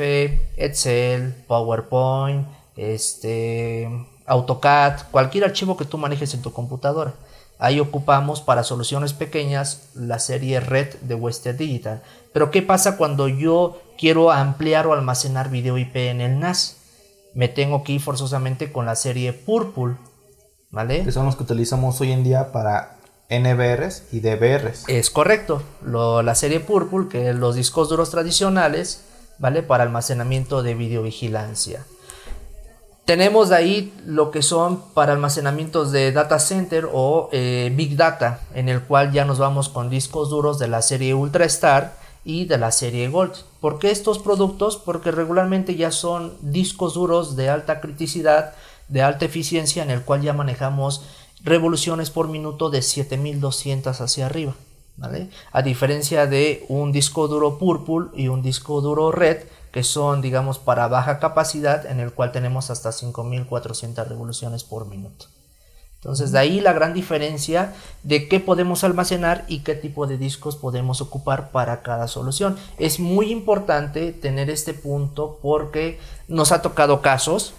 Excel, 0.55 1.35
PowerPoint, 1.45 2.47
este, 2.77 3.89
AutoCAD, 4.25 5.01
cualquier 5.11 5.43
archivo 5.43 5.75
que 5.75 5.83
tú 5.83 5.97
manejes 5.97 6.33
en 6.33 6.41
tu 6.41 6.53
computadora. 6.53 7.13
Ahí 7.61 7.79
ocupamos 7.79 8.41
para 8.41 8.63
soluciones 8.63 9.13
pequeñas 9.13 9.91
la 9.93 10.17
serie 10.17 10.59
Red 10.59 10.95
de 11.01 11.13
Western 11.13 11.57
Digital. 11.57 12.01
Pero 12.33 12.49
¿qué 12.49 12.63
pasa 12.63 12.97
cuando 12.97 13.27
yo 13.27 13.79
quiero 13.99 14.31
ampliar 14.31 14.87
o 14.87 14.93
almacenar 14.93 15.51
video 15.51 15.77
IP 15.77 15.95
en 15.95 16.21
el 16.21 16.39
NAS? 16.39 16.77
Me 17.35 17.49
tengo 17.49 17.83
que 17.83 17.93
ir 17.93 18.01
forzosamente 18.01 18.71
con 18.71 18.87
la 18.87 18.95
serie 18.95 19.31
Purple. 19.31 19.95
¿Vale? 20.71 21.03
Que 21.03 21.11
son 21.11 21.27
los 21.27 21.35
que 21.35 21.43
utilizamos 21.43 22.01
hoy 22.01 22.11
en 22.11 22.23
día 22.23 22.51
para 22.51 22.97
NBRs 23.29 24.05
y 24.11 24.21
DBRs. 24.21 24.85
Es 24.87 25.11
correcto. 25.11 25.61
la 25.83 26.33
serie 26.33 26.61
Purple, 26.61 27.09
que 27.09 27.29
es 27.29 27.35
los 27.35 27.53
discos 27.53 27.89
duros 27.89 28.09
tradicionales, 28.09 29.03
¿vale? 29.37 29.61
Para 29.61 29.83
almacenamiento 29.83 30.63
de 30.63 30.73
videovigilancia. 30.73 31.85
Tenemos 33.05 33.51
ahí 33.51 33.93
lo 34.05 34.31
que 34.31 34.41
son 34.41 34.81
para 34.93 35.13
almacenamientos 35.13 35.91
de 35.91 36.11
data 36.11 36.39
center 36.39 36.87
o 36.93 37.29
eh, 37.31 37.71
big 37.75 37.97
data, 37.97 38.41
en 38.53 38.69
el 38.69 38.81
cual 38.83 39.11
ya 39.11 39.25
nos 39.25 39.39
vamos 39.39 39.69
con 39.69 39.89
discos 39.89 40.29
duros 40.29 40.59
de 40.59 40.67
la 40.67 40.81
serie 40.81 41.13
Ultra 41.13 41.45
Star 41.45 41.97
y 42.23 42.45
de 42.45 42.57
la 42.57 42.71
serie 42.71 43.09
Gold. 43.09 43.33
¿Por 43.59 43.79
qué 43.79 43.91
estos 43.91 44.19
productos? 44.19 44.77
Porque 44.77 45.11
regularmente 45.11 45.75
ya 45.75 45.91
son 45.91 46.37
discos 46.41 46.93
duros 46.93 47.35
de 47.35 47.49
alta 47.49 47.81
criticidad, 47.81 48.53
de 48.87 49.01
alta 49.01 49.25
eficiencia, 49.25 49.81
en 49.83 49.89
el 49.89 50.03
cual 50.03 50.21
ya 50.21 50.33
manejamos 50.33 51.03
revoluciones 51.43 52.11
por 52.11 52.27
minuto 52.27 52.69
de 52.69 52.83
7200 52.83 53.99
hacia 53.99 54.27
arriba. 54.27 54.53
¿vale? 54.97 55.29
A 55.51 55.63
diferencia 55.63 56.27
de 56.27 56.65
un 56.69 56.91
disco 56.91 57.27
duro 57.27 57.57
Purple 57.57 58.09
y 58.15 58.27
un 58.27 58.43
disco 58.43 58.81
duro 58.81 59.11
Red, 59.11 59.39
que 59.71 59.83
son, 59.83 60.21
digamos, 60.21 60.59
para 60.59 60.87
baja 60.87 61.19
capacidad, 61.19 61.85
en 61.85 61.99
el 61.99 62.11
cual 62.11 62.31
tenemos 62.31 62.69
hasta 62.69 62.91
5400 62.91 64.07
revoluciones 64.07 64.63
por 64.63 64.85
minuto. 64.85 65.27
Entonces, 66.01 66.31
de 66.31 66.39
ahí 66.39 66.59
la 66.61 66.73
gran 66.73 66.95
diferencia 66.95 67.73
de 68.01 68.27
qué 68.27 68.39
podemos 68.39 68.83
almacenar 68.83 69.45
y 69.47 69.59
qué 69.59 69.75
tipo 69.75 70.07
de 70.07 70.17
discos 70.17 70.55
podemos 70.55 70.99
ocupar 70.99 71.51
para 71.51 71.83
cada 71.83 72.07
solución. 72.07 72.57
Es 72.79 72.99
muy 72.99 73.31
importante 73.31 74.11
tener 74.11 74.49
este 74.49 74.73
punto 74.73 75.37
porque 75.43 75.99
nos 76.27 76.51
ha 76.51 76.63
tocado 76.63 77.03
casos 77.03 77.53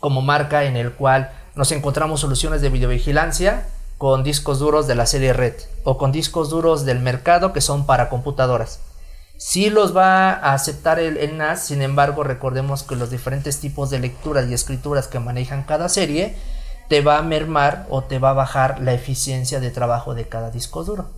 como 0.00 0.20
marca 0.20 0.64
en 0.64 0.76
el 0.76 0.94
cual 0.94 1.32
nos 1.54 1.70
encontramos 1.70 2.20
soluciones 2.20 2.60
de 2.60 2.70
videovigilancia 2.70 3.68
con 3.98 4.24
discos 4.24 4.58
duros 4.58 4.88
de 4.88 4.96
la 4.96 5.06
serie 5.06 5.32
Red 5.32 5.54
o 5.84 5.96
con 5.96 6.10
discos 6.10 6.50
duros 6.50 6.84
del 6.84 6.98
mercado 6.98 7.52
que 7.52 7.60
son 7.60 7.86
para 7.86 8.08
computadoras. 8.08 8.80
Sí 9.46 9.68
los 9.68 9.94
va 9.94 10.30
a 10.30 10.54
aceptar 10.54 10.98
el, 10.98 11.36
NAS, 11.36 11.66
sin 11.66 11.82
embargo 11.82 12.24
recordemos 12.24 12.82
que 12.82 12.96
los 12.96 13.10
diferentes 13.10 13.60
tipos 13.60 13.90
de 13.90 13.98
lecturas 13.98 14.48
y 14.48 14.54
escrituras 14.54 15.06
que 15.06 15.20
manejan 15.20 15.64
cada 15.64 15.90
serie 15.90 16.34
te 16.88 17.02
va 17.02 17.18
a 17.18 17.22
mermar 17.22 17.84
o 17.90 18.02
te 18.04 18.18
va 18.18 18.30
a 18.30 18.32
bajar 18.32 18.80
la 18.80 18.94
eficiencia 18.94 19.60
de 19.60 19.70
trabajo 19.70 20.14
de 20.14 20.26
cada 20.26 20.50
disco 20.50 20.82
duro. 20.82 21.10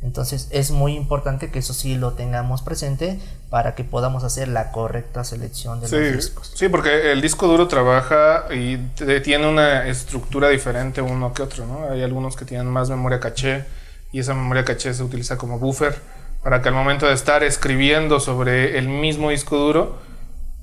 Entonces 0.00 0.46
es 0.52 0.70
muy 0.70 0.94
importante 0.94 1.50
que 1.50 1.58
eso 1.58 1.74
sí 1.74 1.96
lo 1.96 2.12
tengamos 2.12 2.62
presente 2.62 3.18
para 3.50 3.74
que 3.74 3.82
podamos 3.82 4.22
hacer 4.22 4.46
la 4.46 4.70
correcta 4.70 5.24
selección 5.24 5.80
de 5.80 5.88
los 5.88 6.14
discos. 6.14 6.52
Sí, 6.54 6.68
porque 6.68 7.10
el 7.10 7.20
disco 7.20 7.48
duro 7.48 7.66
trabaja 7.66 8.44
y 8.54 8.76
tiene 9.24 9.48
una 9.48 9.88
estructura 9.88 10.50
diferente 10.50 11.02
uno 11.02 11.34
que 11.34 11.42
otro, 11.42 11.66
¿no? 11.66 11.90
Hay 11.90 12.04
algunos 12.04 12.36
que 12.36 12.44
tienen 12.44 12.68
más 12.68 12.88
memoria 12.90 13.18
caché 13.18 13.64
y 14.12 14.20
esa 14.20 14.34
memoria 14.34 14.64
caché 14.64 14.94
se 14.94 15.02
utiliza 15.02 15.36
como 15.36 15.58
buffer 15.58 16.00
para 16.42 16.62
que 16.62 16.68
al 16.68 16.74
momento 16.74 17.06
de 17.06 17.14
estar 17.14 17.42
escribiendo 17.42 18.20
sobre 18.20 18.78
el 18.78 18.88
mismo 18.88 19.30
disco 19.30 19.56
duro 19.56 19.98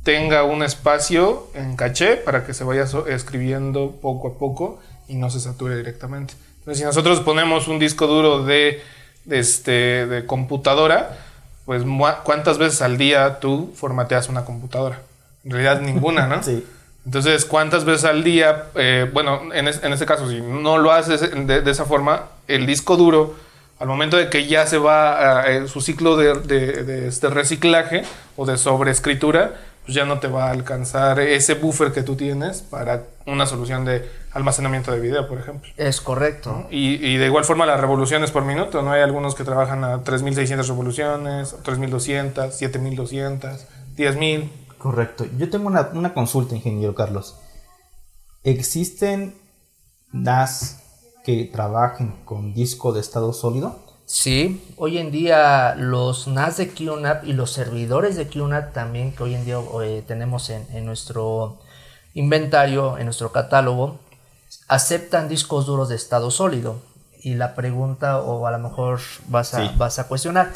tenga 0.03 0.43
un 0.43 0.63
espacio 0.63 1.47
en 1.53 1.75
caché 1.75 2.17
para 2.17 2.45
que 2.45 2.53
se 2.53 2.63
vaya 2.63 2.85
escribiendo 3.07 3.97
poco 4.01 4.29
a 4.29 4.37
poco 4.37 4.79
y 5.07 5.15
no 5.15 5.29
se 5.29 5.39
sature 5.39 5.77
directamente. 5.77 6.33
Entonces, 6.59 6.79
si 6.79 6.85
nosotros 6.85 7.19
ponemos 7.21 7.67
un 7.67 7.79
disco 7.79 8.07
duro 8.07 8.43
de 8.43 8.81
este, 9.29 10.05
de 10.07 10.25
computadora, 10.25 11.17
pues 11.65 11.83
cuántas 12.23 12.57
veces 12.57 12.81
al 12.81 12.97
día 12.97 13.39
tú 13.39 13.73
formateas 13.75 14.29
una 14.29 14.45
computadora. 14.45 14.99
En 15.43 15.51
realidad 15.51 15.81
ninguna, 15.81 16.27
¿no? 16.27 16.43
Sí. 16.43 16.65
Entonces, 17.05 17.43
¿cuántas 17.43 17.83
veces 17.83 18.05
al 18.05 18.23
día? 18.23 18.65
Eh, 18.75 19.09
bueno, 19.11 19.53
en, 19.53 19.67
este 19.67 20.05
caso, 20.05 20.29
si 20.29 20.39
no 20.39 20.77
lo 20.77 20.93
haces 20.93 21.19
de, 21.21 21.69
esa 21.69 21.83
forma, 21.83 22.29
el 22.47 22.65
disco 22.65 22.95
duro, 22.95 23.35
al 23.79 23.87
momento 23.87 24.17
de 24.17 24.29
que 24.29 24.47
ya 24.47 24.65
se 24.65 24.77
va 24.77 25.41
a, 25.41 25.51
eh, 25.51 25.67
su 25.67 25.81
ciclo 25.81 26.15
de, 26.15 26.35
de, 26.35 27.07
este 27.07 27.29
reciclaje 27.29 28.03
o 28.37 28.45
de 28.45 28.57
sobreescritura, 28.57 29.55
pues 29.83 29.95
ya 29.95 30.05
no 30.05 30.19
te 30.19 30.27
va 30.27 30.47
a 30.47 30.51
alcanzar 30.51 31.19
ese 31.19 31.55
buffer 31.55 31.91
que 31.91 32.03
tú 32.03 32.15
tienes 32.15 32.61
para 32.61 33.03
una 33.25 33.45
solución 33.45 33.83
de 33.83 34.09
almacenamiento 34.31 34.91
de 34.91 34.99
video, 34.99 35.27
por 35.27 35.39
ejemplo. 35.39 35.69
Es 35.75 35.99
correcto. 35.99 36.67
Y, 36.69 37.17
de 37.17 37.25
igual 37.25 37.43
forma 37.43 37.65
las 37.65 37.79
revoluciones 37.79 38.31
por 38.31 38.45
minuto, 38.45 38.81
¿no? 38.81 38.91
Hay 38.91 39.01
algunos 39.01 39.35
que 39.35 39.43
trabajan 39.43 39.83
a 39.83 39.97
3.600 40.03 40.67
revoluciones, 40.67 41.55
3.200, 41.63 42.51
7.200, 42.51 43.59
10.000. 43.97 44.49
Correcto. 44.77 45.25
Yo 45.37 45.49
tengo 45.49 45.67
una, 45.67 45.89
una 45.93 46.13
consulta, 46.13 46.55
ingeniero 46.55 46.95
Carlos. 46.95 47.37
¿Existen 48.43 49.35
NAS 50.11 50.82
que 51.23 51.45
trabajen 51.45 52.13
con 52.25 52.53
disco 52.53 52.91
de 52.91 52.99
estado 52.99 53.33
sólido? 53.33 53.79
Sí, 54.05 54.61
hoy 54.75 54.97
en 54.97 55.11
día 55.11 55.75
los 55.75 56.27
NAS 56.27 56.57
de 56.57 56.69
QNAP 56.69 57.23
y 57.23 57.33
los 57.33 57.51
servidores 57.51 58.15
de 58.17 58.27
QNAP 58.27 58.73
también 58.73 59.13
que 59.13 59.23
hoy 59.23 59.33
en 59.33 59.45
día 59.45 59.59
eh, 59.81 60.03
tenemos 60.05 60.49
en, 60.49 60.85
nuestro 60.85 61.59
inventario, 62.13 62.97
en 62.97 63.05
nuestro 63.05 63.31
catálogo, 63.31 63.99
aceptan 64.67 65.29
discos 65.29 65.65
duros 65.65 65.89
de 65.89 65.95
estado 65.95 66.31
sólido. 66.31 66.81
Y 67.25 67.35
la 67.35 67.55
pregunta, 67.55 68.19
o 68.19 68.45
a 68.45 68.51
lo 68.51 68.59
mejor 68.59 68.99
vas 69.29 69.53
a, 69.53 69.71
vas 69.77 69.97
a 69.97 70.09
cuestionar, 70.09 70.51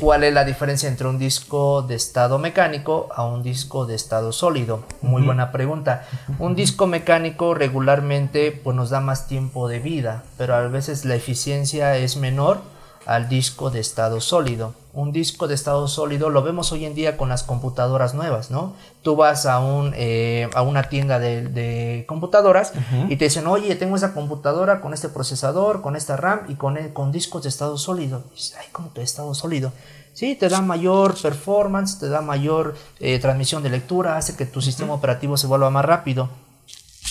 ¿cuál 0.00 0.24
es 0.24 0.32
la 0.32 0.44
diferencia 0.44 0.88
entre 0.88 1.06
un 1.08 1.18
disco 1.18 1.82
de 1.82 1.94
estado 1.94 2.38
mecánico 2.38 3.10
a 3.14 3.26
un 3.26 3.42
disco 3.42 3.84
de 3.84 3.96
estado 3.96 4.32
sólido? 4.32 4.82
Muy 5.02 5.20
buena 5.22 5.52
pregunta. 5.52 6.06
Un 6.38 6.54
disco 6.54 6.86
mecánico 6.86 7.52
regularmente 7.52 8.50
pues, 8.50 8.74
nos 8.74 8.88
da 8.88 9.00
más 9.00 9.26
tiempo 9.28 9.68
de 9.68 9.78
vida, 9.78 10.22
pero 10.38 10.54
a 10.54 10.62
veces 10.68 11.04
la 11.04 11.16
eficiencia 11.16 11.98
es 11.98 12.16
menor 12.16 12.62
al 13.06 13.28
disco 13.28 13.70
de 13.70 13.80
estado 13.80 14.20
sólido. 14.20 14.74
Un 14.92 15.12
disco 15.12 15.46
de 15.46 15.54
estado 15.54 15.86
sólido 15.88 16.28
lo 16.28 16.42
vemos 16.42 16.72
hoy 16.72 16.84
en 16.84 16.94
día 16.94 17.16
con 17.16 17.28
las 17.28 17.42
computadoras 17.42 18.14
nuevas, 18.14 18.50
¿no? 18.50 18.74
Tú 19.02 19.14
vas 19.14 19.46
a, 19.46 19.60
un, 19.60 19.92
eh, 19.94 20.48
a 20.54 20.62
una 20.62 20.84
tienda 20.84 21.18
de, 21.18 22.04
computadoras 22.08 22.72
y 23.08 23.16
te 23.16 23.26
dicen, 23.26 23.46
oye, 23.46 23.76
tengo 23.76 23.96
esa 23.96 24.12
computadora 24.12 24.80
con 24.80 24.92
este 24.92 25.08
procesador, 25.08 25.82
con 25.82 25.96
esta 25.96 26.16
RAM 26.16 26.40
y 26.48 26.54
con, 26.54 26.76
con 26.92 27.12
discos 27.12 27.44
de 27.44 27.48
estado 27.48 27.78
sólido. 27.78 28.24
Y 28.32 28.36
dices, 28.36 28.56
ay, 28.58 28.66
¿cómo 28.72 28.92
que 28.92 29.00
de 29.00 29.04
estado 29.04 29.34
sólido? 29.34 29.72
Sí, 30.12 30.34
te 30.34 30.48
da 30.48 30.62
mayor 30.62 31.14
performance, 31.20 31.98
te 31.98 32.08
da 32.08 32.22
mayor 32.22 32.74
eh, 33.00 33.18
transmisión 33.18 33.62
de 33.62 33.68
lectura, 33.68 34.16
hace 34.16 34.34
que 34.34 34.46
tu 34.46 34.62
sistema 34.62 34.94
operativo 34.94 35.36
se 35.36 35.46
vuelva 35.46 35.68
más 35.68 35.84
rápido. 35.84 36.30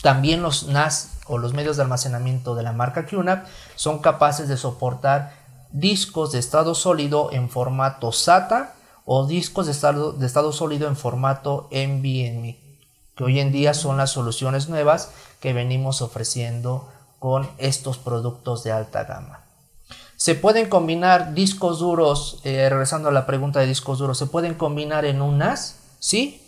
También 0.01 0.41
los 0.41 0.67
NAS 0.67 1.11
o 1.27 1.37
los 1.37 1.53
medios 1.53 1.77
de 1.77 1.83
almacenamiento 1.83 2.55
de 2.55 2.63
la 2.63 2.71
marca 2.71 3.05
QNAP 3.05 3.45
son 3.75 3.99
capaces 3.99 4.47
de 4.47 4.57
soportar 4.57 5.44
discos 5.75 6.31
de 6.31 6.39
estado 6.39 6.73
sólido 6.73 7.31
en 7.33 7.49
formato 7.49 8.11
SATA 8.11 8.75
o 9.03 9.27
discos 9.27 9.65
de 9.65 9.73
estado, 9.73 10.51
sólido 10.53 10.87
en 10.87 10.95
formato 10.95 11.67
NVMe. 11.71 12.59
que 13.15 13.23
hoy 13.23 13.39
en 13.39 13.51
día 13.51 13.73
son 13.73 13.97
las 13.97 14.11
soluciones 14.11 14.67
nuevas 14.67 15.11
que 15.39 15.53
venimos 15.53 16.01
ofreciendo 16.01 16.89
con 17.19 17.49
estos 17.57 17.97
productos 17.97 18.63
de 18.63 18.73
alta 18.73 19.05
gama. 19.05 19.41
Se 20.17 20.35
pueden 20.35 20.67
combinar 20.67 21.33
discos 21.33 21.79
duros, 21.79 22.41
eh, 22.43 22.67
regresando 22.69 23.09
a 23.09 23.13
la 23.13 23.25
pregunta 23.25 23.59
de 23.59 23.67
discos 23.67 23.99
duros, 23.99 24.17
¿se 24.17 24.25
pueden 24.25 24.55
combinar 24.55 25.05
en 25.05 25.21
un 25.21 25.37
NAS? 25.37 25.77
Sí. 25.99 26.41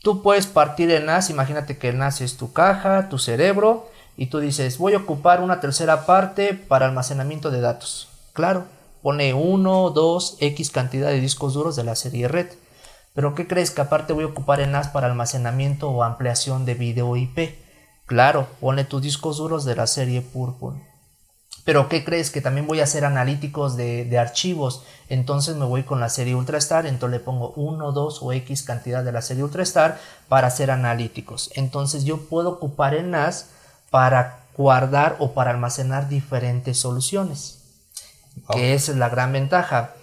Tú 0.00 0.22
puedes 0.22 0.46
partir 0.46 0.90
el 0.90 1.06
NAS, 1.06 1.30
imagínate 1.30 1.78
que 1.78 1.90
el 1.90 1.98
NAS 1.98 2.22
es 2.22 2.36
tu 2.36 2.52
caja, 2.52 3.08
tu 3.08 3.18
cerebro, 3.18 3.88
y 4.16 4.26
tú 4.26 4.38
dices, 4.38 4.78
voy 4.78 4.94
a 4.94 4.98
ocupar 4.98 5.42
una 5.42 5.60
tercera 5.60 6.06
parte 6.06 6.54
para 6.54 6.86
almacenamiento 6.86 7.50
de 7.50 7.60
datos. 7.60 8.09
Claro, 8.40 8.64
pone 9.02 9.34
1, 9.34 9.90
2, 9.90 10.36
X 10.40 10.70
cantidad 10.70 11.08
de 11.08 11.20
discos 11.20 11.52
duros 11.52 11.76
de 11.76 11.84
la 11.84 11.94
serie 11.94 12.26
red. 12.26 12.46
Pero 13.12 13.34
¿qué 13.34 13.46
crees 13.46 13.70
que 13.70 13.82
aparte 13.82 14.14
voy 14.14 14.24
a 14.24 14.28
ocupar 14.28 14.62
el 14.62 14.72
NAS 14.72 14.88
para 14.88 15.08
almacenamiento 15.08 15.90
o 15.90 16.04
ampliación 16.04 16.64
de 16.64 16.72
video 16.72 17.14
IP? 17.18 17.58
Claro, 18.06 18.48
pone 18.58 18.84
tus 18.84 19.02
discos 19.02 19.36
duros 19.36 19.66
de 19.66 19.76
la 19.76 19.86
serie 19.86 20.22
Purple. 20.22 20.82
Pero 21.66 21.90
¿qué 21.90 22.02
crees? 22.02 22.30
Que 22.30 22.40
también 22.40 22.66
voy 22.66 22.80
a 22.80 22.84
hacer 22.84 23.04
analíticos 23.04 23.76
de, 23.76 24.18
archivos. 24.18 24.84
Entonces 25.10 25.56
me 25.56 25.66
voy 25.66 25.82
con 25.82 26.00
la 26.00 26.08
serie 26.08 26.34
UltraStar. 26.34 26.86
Entonces 26.86 27.20
le 27.20 27.22
pongo 27.22 27.52
1, 27.56 27.92
2 27.92 28.22
o 28.22 28.32
X 28.32 28.62
cantidad 28.62 29.04
de 29.04 29.12
la 29.12 29.20
serie 29.20 29.44
UltraStar 29.44 30.00
para 30.30 30.46
hacer 30.46 30.70
analíticos. 30.70 31.50
Entonces 31.56 32.04
yo 32.04 32.22
puedo 32.22 32.48
ocupar 32.48 32.94
el 32.94 33.10
NAS 33.10 33.50
para 33.90 34.44
guardar 34.56 35.16
o 35.18 35.32
para 35.32 35.50
almacenar 35.50 36.08
diferentes 36.08 36.80
soluciones. 36.80 37.59
Que 38.52 38.74
es 38.74 38.88
la 38.88 39.08
gran 39.08 39.32
ventaja. 39.32 39.94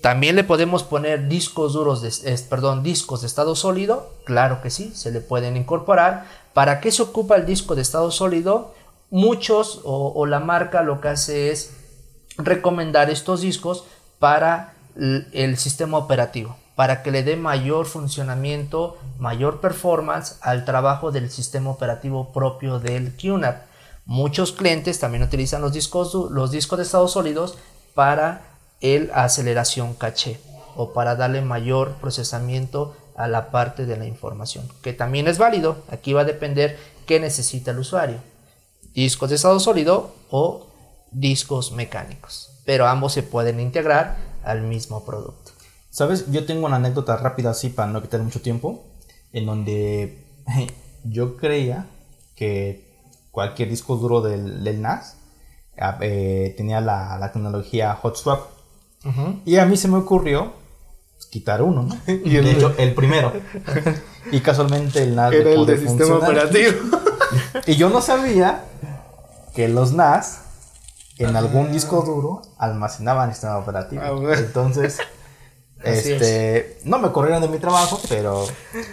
También 0.00 0.34
le 0.34 0.44
podemos 0.44 0.82
poner 0.82 1.28
discos 1.28 1.74
duros, 1.74 2.00
de, 2.00 2.38
perdón, 2.48 2.82
discos 2.82 3.20
de 3.20 3.26
estado 3.26 3.54
sólido. 3.54 4.10
Claro 4.24 4.62
que 4.62 4.70
sí, 4.70 4.92
se 4.94 5.10
le 5.10 5.20
pueden 5.20 5.56
incorporar. 5.56 6.24
¿Para 6.54 6.80
qué 6.80 6.90
se 6.90 7.02
ocupa 7.02 7.36
el 7.36 7.44
disco 7.44 7.74
de 7.74 7.82
estado 7.82 8.10
sólido? 8.10 8.74
Muchos 9.10 9.80
o, 9.84 10.24
la 10.24 10.40
marca 10.40 10.82
lo 10.82 11.00
que 11.00 11.08
hace 11.08 11.50
es 11.50 11.72
recomendar 12.38 13.10
estos 13.10 13.42
discos 13.42 13.84
para 14.18 14.74
el 14.96 15.56
sistema 15.58 15.98
operativo, 15.98 16.56
para 16.76 17.02
que 17.02 17.10
le 17.10 17.22
dé 17.22 17.36
mayor 17.36 17.86
funcionamiento, 17.86 18.96
mayor 19.18 19.60
performance 19.60 20.38
al 20.40 20.64
trabajo 20.64 21.10
del 21.10 21.30
sistema 21.30 21.70
operativo 21.70 22.32
propio 22.32 22.78
del 22.78 23.16
QNAP. 23.16 23.69
Muchos 24.04 24.52
clientes 24.52 24.98
también 24.98 25.22
utilizan 25.22 25.62
los 25.62 25.72
discos, 25.72 26.14
los 26.30 26.50
discos 26.50 26.78
de 26.78 26.84
estado 26.84 27.08
sólidos 27.08 27.58
para 27.94 28.42
el 28.80 29.10
aceleración 29.14 29.94
caché 29.94 30.40
o 30.74 30.92
para 30.92 31.16
darle 31.16 31.42
mayor 31.42 31.94
procesamiento 32.00 32.96
a 33.16 33.28
la 33.28 33.50
parte 33.50 33.86
de 33.86 33.96
la 33.96 34.06
información, 34.06 34.66
que 34.82 34.92
también 34.92 35.28
es 35.28 35.38
válido. 35.38 35.84
Aquí 35.90 36.12
va 36.12 36.22
a 36.22 36.24
depender 36.24 36.78
qué 37.06 37.20
necesita 37.20 37.72
el 37.72 37.78
usuario. 37.78 38.18
Discos 38.94 39.28
de 39.28 39.36
estado 39.36 39.60
sólido 39.60 40.14
o 40.30 40.66
discos 41.10 41.72
mecánicos, 41.72 42.62
pero 42.64 42.86
ambos 42.86 43.12
se 43.12 43.22
pueden 43.22 43.60
integrar 43.60 44.16
al 44.42 44.62
mismo 44.62 45.04
producto. 45.04 45.52
Sabes, 45.90 46.30
yo 46.30 46.46
tengo 46.46 46.66
una 46.66 46.76
anécdota 46.76 47.16
rápida 47.16 47.50
así 47.50 47.68
para 47.68 47.90
no 47.90 48.00
quitar 48.00 48.20
mucho 48.22 48.40
tiempo, 48.40 48.84
en 49.32 49.46
donde 49.46 50.24
yo 51.04 51.36
creía 51.36 51.86
que 52.36 52.89
cualquier 53.30 53.68
disco 53.68 53.96
duro 53.96 54.20
del, 54.20 54.82
NAS 54.82 55.16
ah, 55.78 55.98
eh, 56.00 56.54
tenía 56.56 56.80
la, 56.80 57.18
la 57.18 57.32
tecnología 57.32 57.94
hot 57.94 58.16
swap 58.16 58.60
y 59.44 59.56
a 59.56 59.64
mí 59.64 59.76
se 59.76 59.88
me 59.88 59.96
ocurrió 59.96 60.52
quitar 61.30 61.62
uno, 61.62 61.82
¿no? 61.82 61.96
Y 62.24 62.36
el, 62.36 62.44
de 62.44 62.52
hecho, 62.52 62.74
el 62.78 62.94
primero. 62.94 63.32
y 64.30 64.40
casualmente 64.40 65.02
el 65.02 65.14
NAS 65.14 65.32
Era 65.32 65.50
el 65.50 65.66
de 65.66 65.78
sistema 65.78 66.16
operativo. 66.16 66.72
y 67.66 67.76
yo 67.76 67.88
no 67.88 68.00
sabía 68.00 68.64
que 69.54 69.68
los 69.68 69.92
NAS 69.92 70.42
en 71.18 71.36
algún 71.36 71.72
disco 71.72 72.02
duro 72.02 72.42
almacenaban 72.58 73.30
sistema 73.32 73.58
operativo. 73.58 74.02
Ah, 74.02 74.34
Entonces, 74.36 74.98
este, 75.82 76.78
no 76.84 76.98
me 76.98 77.12
corrieron 77.12 77.42
de 77.42 77.48
mi 77.48 77.58
trabajo, 77.58 78.00
pero 78.08 78.46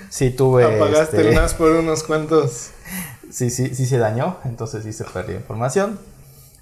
sí 0.10 0.32
tuve. 0.32 0.76
Apagaste 0.76 1.22
el 1.22 1.28
este, 1.28 1.42
NAS 1.42 1.54
por 1.54 1.72
unos 1.72 2.04
cuantos. 2.04 2.72
Sí, 3.32 3.50
sí, 3.50 3.76
sí 3.76 3.86
se 3.86 3.98
dañó, 3.98 4.38
entonces 4.46 4.84
sí 4.84 4.94
se 4.94 5.04
perdió 5.06 5.36
información. 5.36 6.00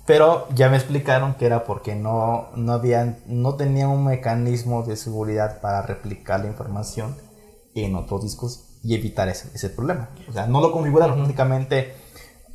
Pero 0.06 0.47
ya 0.54 0.69
me 0.69 0.78
explicaron 0.78 1.34
que 1.34 1.47
era 1.47 1.63
porque 1.63 1.95
no, 1.95 2.49
no, 2.56 2.73
habían, 2.73 3.17
no 3.25 3.56
tenía 3.56 3.88
un 3.88 4.06
mecanismo 4.06 4.84
de 4.84 4.97
seguridad 4.97 5.62
para 5.62 5.82
replicar 5.82 6.41
la 6.41 6.47
información 6.47 7.15
en 7.73 7.95
otros 7.95 8.21
discos 8.21 8.80
y 8.84 8.93
evitar 8.93 9.30
ese, 9.30 9.49
ese 9.56 9.69
problema. 9.69 10.10
O 10.30 10.34
sea, 10.34 10.45
no 10.45 10.62
lo 10.62 10.71
configuraron, 10.71 11.19
únicamente 11.19 11.95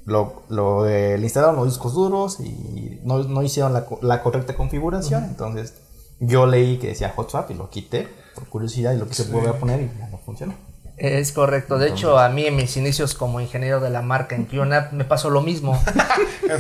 lo, 0.05 0.45
lo 0.49 0.87
eh, 0.87 1.19
le 1.19 1.25
instalaron 1.25 1.57
los 1.57 1.67
discos 1.67 1.93
duros 1.95 2.39
y 2.39 3.01
no, 3.03 3.25
no 3.25 3.43
hicieron 3.43 3.73
la, 3.73 3.85
la, 4.01 4.23
correcta 4.23 4.55
configuración. 4.55 5.25
Entonces 5.25 5.75
yo 6.21 6.47
leí 6.47 6.79
que 6.79 6.89
decía 6.89 7.13
hot 7.17 7.51
y 7.51 7.55
lo 7.55 7.69
quité 7.69 8.09
por 8.35 8.47
curiosidad 8.49 8.93
y 8.93 8.99
lo 8.99 9.09
quise 9.09 9.25
volver 9.25 9.51
a 9.51 9.59
poner 9.59 9.81
y 9.81 9.91
ya 9.99 10.09
no 10.09 10.19
funcionó. 10.19 10.55
Es 11.01 11.33
correcto. 11.33 11.79
De 11.79 11.89
hecho, 11.89 12.19
a 12.19 12.29
mí 12.29 12.45
en 12.45 12.57
mis 12.57 12.77
inicios 12.77 13.15
como 13.15 13.41
ingeniero 13.41 13.81
de 13.81 13.89
la 13.89 14.03
marca 14.03 14.37
en 14.37 14.45
QNAP 14.45 14.93
me 14.93 15.05
pasó 15.05 15.31
lo 15.31 15.41
mismo. 15.41 15.83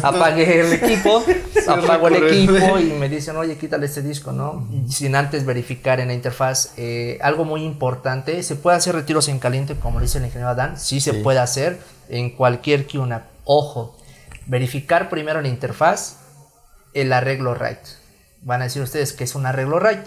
Apagué 0.02 0.60
el 0.60 0.72
equipo, 0.82 1.22
apago 1.68 2.08
el 2.08 2.24
equipo 2.24 2.78
y 2.80 2.84
me 2.84 3.10
dicen, 3.10 3.36
oye, 3.36 3.58
quítale 3.58 3.84
este 3.84 4.00
disco, 4.00 4.32
¿no? 4.32 4.66
Sin 4.88 5.14
antes 5.14 5.44
verificar 5.44 6.00
en 6.00 6.08
la 6.08 6.14
interfaz. 6.14 6.72
Eh, 6.78 7.18
algo 7.20 7.44
muy 7.44 7.64
importante, 7.64 8.42
¿se 8.42 8.56
puede 8.56 8.78
hacer 8.78 8.94
retiros 8.94 9.28
en 9.28 9.38
caliente 9.38 9.74
como 9.74 10.00
dice 10.00 10.16
el 10.16 10.24
ingeniero 10.24 10.48
Adán? 10.48 10.78
Sí 10.78 11.00
se 11.00 11.12
puede 11.12 11.38
hacer 11.38 11.78
en 12.08 12.30
cualquier 12.30 12.86
QNAP. 12.86 13.24
Ojo, 13.44 13.94
verificar 14.46 15.10
primero 15.10 15.40
en 15.40 15.42
la 15.42 15.50
interfaz 15.50 16.16
el 16.94 17.12
arreglo 17.12 17.54
RAID. 17.54 17.76
Van 18.40 18.62
a 18.62 18.64
decir 18.64 18.80
ustedes 18.80 19.12
que 19.12 19.24
es 19.24 19.34
un 19.34 19.44
arreglo 19.44 19.78
RAID. 19.78 20.00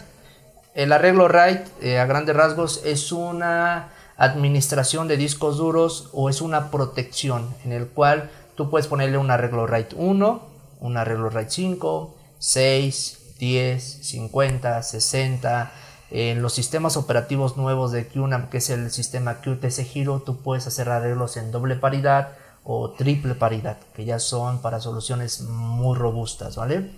El 0.74 0.91
arreglo 0.91 1.28
RAID, 1.28 1.60
eh, 1.84 2.00
a 2.00 2.08
grandes 2.08 2.36
rasgos, 2.36 2.82
es 2.84 3.12
una 3.12 3.93
administración 4.17 5.08
de 5.08 5.17
discos 5.17 5.58
duros 5.58 6.10
o 6.13 6.30
es 6.30 6.41
una 6.41 6.71
protección 6.71 7.54
en 7.65 7.71
el 7.71 7.88
cual 7.88 8.30
tú 8.56 8.69
puedes 8.69 8.88
ponerle 8.88 9.17
un 9.17 9.32
arreglo 9.32 9.67
RAID 9.67 9.93
1, 9.95 10.41
un 10.80 10.97
arreglo 10.97 11.30
RAID 11.30 11.49
5, 11.49 12.15
6, 12.39 13.36
10, 13.39 13.84
50, 13.84 14.84
60. 14.84 15.71
En 16.12 16.41
los 16.43 16.54
sistemas 16.54 16.95
operativos 16.95 17.58
nuevos 17.58 17.91
de 17.91 18.08
QNAP, 18.08 18.49
que 18.49 18.58
es 18.58 18.69
el 18.69 18.91
sistema 18.91 19.41
QTC 19.41 19.84
Giro, 19.84 20.21
tú 20.21 20.41
puedes 20.41 20.67
hacer 20.67 20.89
arreglos 20.89 21.38
en 21.38 21.52
doble 21.52 21.76
paridad 21.76 22.34
o 22.63 22.91
triple 22.91 23.34
paridad, 23.34 23.78
que 23.95 24.06
ya 24.06 24.19
son 24.19 24.62
para 24.62 24.80
soluciones 24.80 25.41
muy 25.41 25.97
robustas, 25.97 26.56
¿vale? 26.56 26.91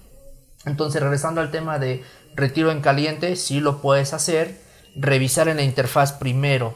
Entonces, 0.66 1.02
regresando 1.02 1.42
al 1.42 1.52
tema 1.52 1.80
de 1.80 2.04
retiro 2.36 2.72
en 2.72 2.82
caliente, 2.82 3.36
sí 3.36 3.62
lo 3.62 3.82
puedes 3.82 4.14
hacer. 4.14 4.60
Revisar 4.96 5.48
en 5.48 5.58
la 5.58 5.64
interfaz 5.64 6.14
primero 6.14 6.76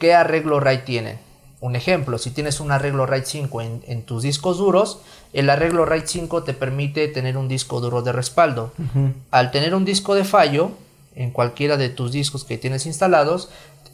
¿Qué 0.00 0.14
arreglo 0.14 0.58
RAID 0.60 0.80
tienen? 0.80 1.18
Un 1.60 1.76
ejemplo, 1.76 2.16
si 2.16 2.30
tienes 2.30 2.58
un 2.58 2.72
arreglo 2.72 3.04
RAID 3.04 3.24
5 3.24 3.60
en, 3.60 4.02
tus 4.02 4.22
discos 4.22 4.56
duros, 4.56 5.02
el 5.34 5.50
arreglo 5.50 5.84
RAID 5.84 6.04
5 6.06 6.42
te 6.42 6.54
permite 6.54 7.06
tener 7.08 7.36
un 7.36 7.48
disco 7.48 7.80
duro 7.80 8.00
de 8.00 8.10
respaldo. 8.12 8.72
Al 9.30 9.50
tener 9.50 9.74
un 9.74 9.84
disco 9.84 10.14
de 10.14 10.24
fallo, 10.24 10.70
en 11.14 11.30
cualquiera 11.30 11.76
de 11.76 11.90
tus 11.90 12.12
discos 12.12 12.44
que 12.44 12.56
tienes 12.56 12.86
instalados, 12.86 13.50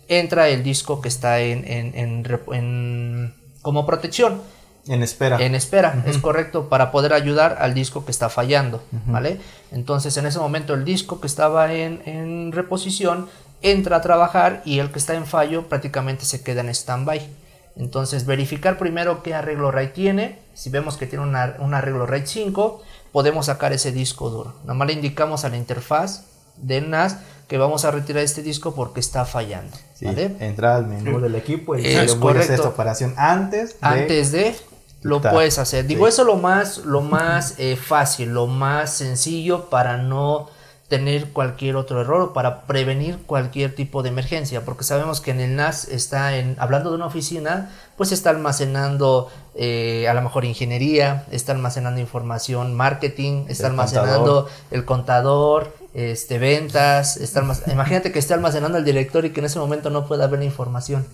entra 0.07 0.49
el 0.49 0.63
disco 0.63 1.01
que 1.01 1.09
está 1.09 1.41
en, 1.41 3.35
como 3.63 3.85
protección. 3.85 4.43
En 4.87 5.03
espera. 5.03 5.43
En 5.45 5.57
espera, 5.57 6.05
es 6.07 6.19
correcto, 6.19 6.69
para 6.69 6.93
poder 6.93 7.13
ayudar 7.13 7.57
al 7.61 7.75
disco 7.75 8.05
que 8.05 8.13
está 8.13 8.29
fallando, 8.29 8.81
¿vale? 9.07 9.41
Entonces, 9.73 10.17
en 10.17 10.27
ese 10.27 10.39
momento, 10.39 10.75
el 10.75 10.85
disco 10.85 11.21
que 11.21 11.27
estaba 11.27 11.75
en, 11.75 12.53
reposición 12.53 13.29
entra 13.63 13.97
a 13.97 14.01
trabajar 14.01 14.63
y 14.65 14.79
el 14.79 14.91
que 14.91 14.99
está 14.99 15.15
en 15.15 15.27
fallo 15.27 15.69
prácticamente 15.69 16.25
se 16.25 16.43
queda 16.43 16.61
en 16.61 16.69
stand-by. 16.69 17.29
Entonces, 17.77 18.25
verificar 18.25 18.79
primero 18.79 19.23
qué 19.23 19.35
arreglo 19.35 19.71
RAID 19.71 19.91
tiene. 19.91 20.39
Si 20.55 20.71
vemos 20.71 20.97
que 20.97 21.07
tiene 21.07 21.25
un 21.25 21.75
arreglo 21.75 22.07
RAID 22.07 22.25
5, 22.25 22.83
podemos 23.13 23.47
sacar 23.47 23.73
ese 23.73 23.93
disco 23.93 24.31
duro. 24.31 24.55
Nomás 24.65 24.89
le 24.89 24.95
indicamos 24.95 25.45
a 25.45 25.51
la 25.51 25.59
interfaz 25.59 26.25
del 26.57 26.89
NAS 26.89 27.19
que 27.49 27.59
vamos 27.59 27.85
a 27.85 27.91
retirar 27.91 28.23
este 28.23 28.43
disco 28.43 28.75
porque 28.75 29.01
está 29.01 29.25
fallando. 29.25 29.77
Entra 30.01 30.77
al 30.77 30.87
menú 30.87 31.21
del 31.21 31.35
equipo 31.35 31.77
y 31.77 31.87
es 31.87 32.15
hacer 32.15 32.37
esta 32.51 32.69
operación 32.69 33.15
antes 33.17 33.81
de... 33.81 33.87
Antes 33.87 34.33
de 34.33 34.57
lo 35.03 35.21
puedes 35.21 35.59
hacer. 35.59 35.87
Digo, 35.87 36.09
eso 36.09 36.23
es 36.23 36.27
lo 36.27 36.37
más, 36.37 36.79
lo 36.79 37.01
más 37.01 37.55
eh, 37.59 37.77
fácil, 37.77 38.31
lo 38.31 38.47
más 38.49 38.93
sencillo 38.95 39.71
para 39.71 39.99
no 39.99 40.49
tener 40.89 41.33
cualquier 41.33 41.75
otro 41.75 42.01
error 42.01 42.23
o 42.23 42.33
para 42.33 42.63
prevenir 42.63 43.19
cualquier 43.27 43.75
tipo 43.75 44.03
de 44.03 44.11
emergencia, 44.11 44.65
porque 44.65 44.85
sabemos 44.85 45.21
que 45.21 45.33
en 45.33 45.41
el 45.41 45.57
NAS 45.57 45.89
está 45.89 46.37
en, 46.37 46.55
hablando 46.59 46.91
de 46.91 46.97
una 46.97 47.07
oficina, 47.07 47.73
pues 47.97 48.13
está 48.13 48.31
almacenando 48.31 49.29
eh, 49.57 50.07
a 50.09 50.15
lo 50.15 50.23
mejor 50.23 50.45
ingeniería, 50.45 51.27
está 51.33 51.53
almacenando 51.53 52.01
información, 52.01 52.75
marketing, 52.75 53.47
está 53.49 53.67
almacenando 53.67 54.49
el 54.71 54.85
contador, 54.85 55.75
este, 55.93 56.39
ventas, 56.39 57.17
está 57.17 57.43
imagínate 57.67 58.13
que 58.13 58.21
esté 58.21 58.35
almacenando 58.35 58.79
el 58.79 58.85
director 58.85 59.25
y 59.25 59.31
que 59.31 59.41
en 59.41 59.47
ese 59.47 59.59
momento 59.59 59.91
no 59.91 60.07
pueda 60.07 60.29
ver 60.29 60.39
la 60.39 60.45
información. 60.45 61.05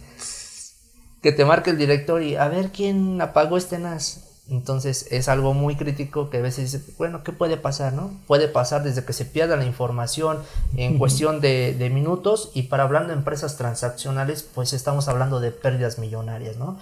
que 1.22 1.32
te 1.32 1.44
marque 1.44 1.70
el 1.70 1.78
director 1.78 2.20
y 2.20 2.36
a 2.36 2.48
ver 2.48 2.72
quién 2.72 3.20
apagó 3.20 3.56
este 3.56 3.78
NAS. 3.78 4.31
Entonces 4.50 5.06
es 5.10 5.28
algo 5.28 5.54
muy 5.54 5.76
crítico 5.76 6.28
que 6.28 6.38
a 6.38 6.42
veces 6.42 6.72
dice, 6.72 6.92
bueno, 6.98 7.22
¿qué 7.22 7.32
puede 7.32 7.56
pasar? 7.56 7.92
no? 7.92 8.10
Puede 8.26 8.48
pasar 8.48 8.82
desde 8.82 9.04
que 9.04 9.12
se 9.12 9.24
pierda 9.24 9.56
la 9.56 9.64
información 9.64 10.38
en 10.76 10.98
cuestión 10.98 11.40
de, 11.40 11.74
de, 11.78 11.90
minutos 11.90 12.50
y 12.52 12.64
para 12.64 12.82
hablando 12.82 13.10
de 13.10 13.14
empresas 13.14 13.56
transaccionales, 13.56 14.42
pues 14.42 14.72
estamos 14.72 15.06
hablando 15.08 15.38
de 15.38 15.52
pérdidas 15.52 15.98
millonarias, 15.98 16.56
¿no? 16.56 16.78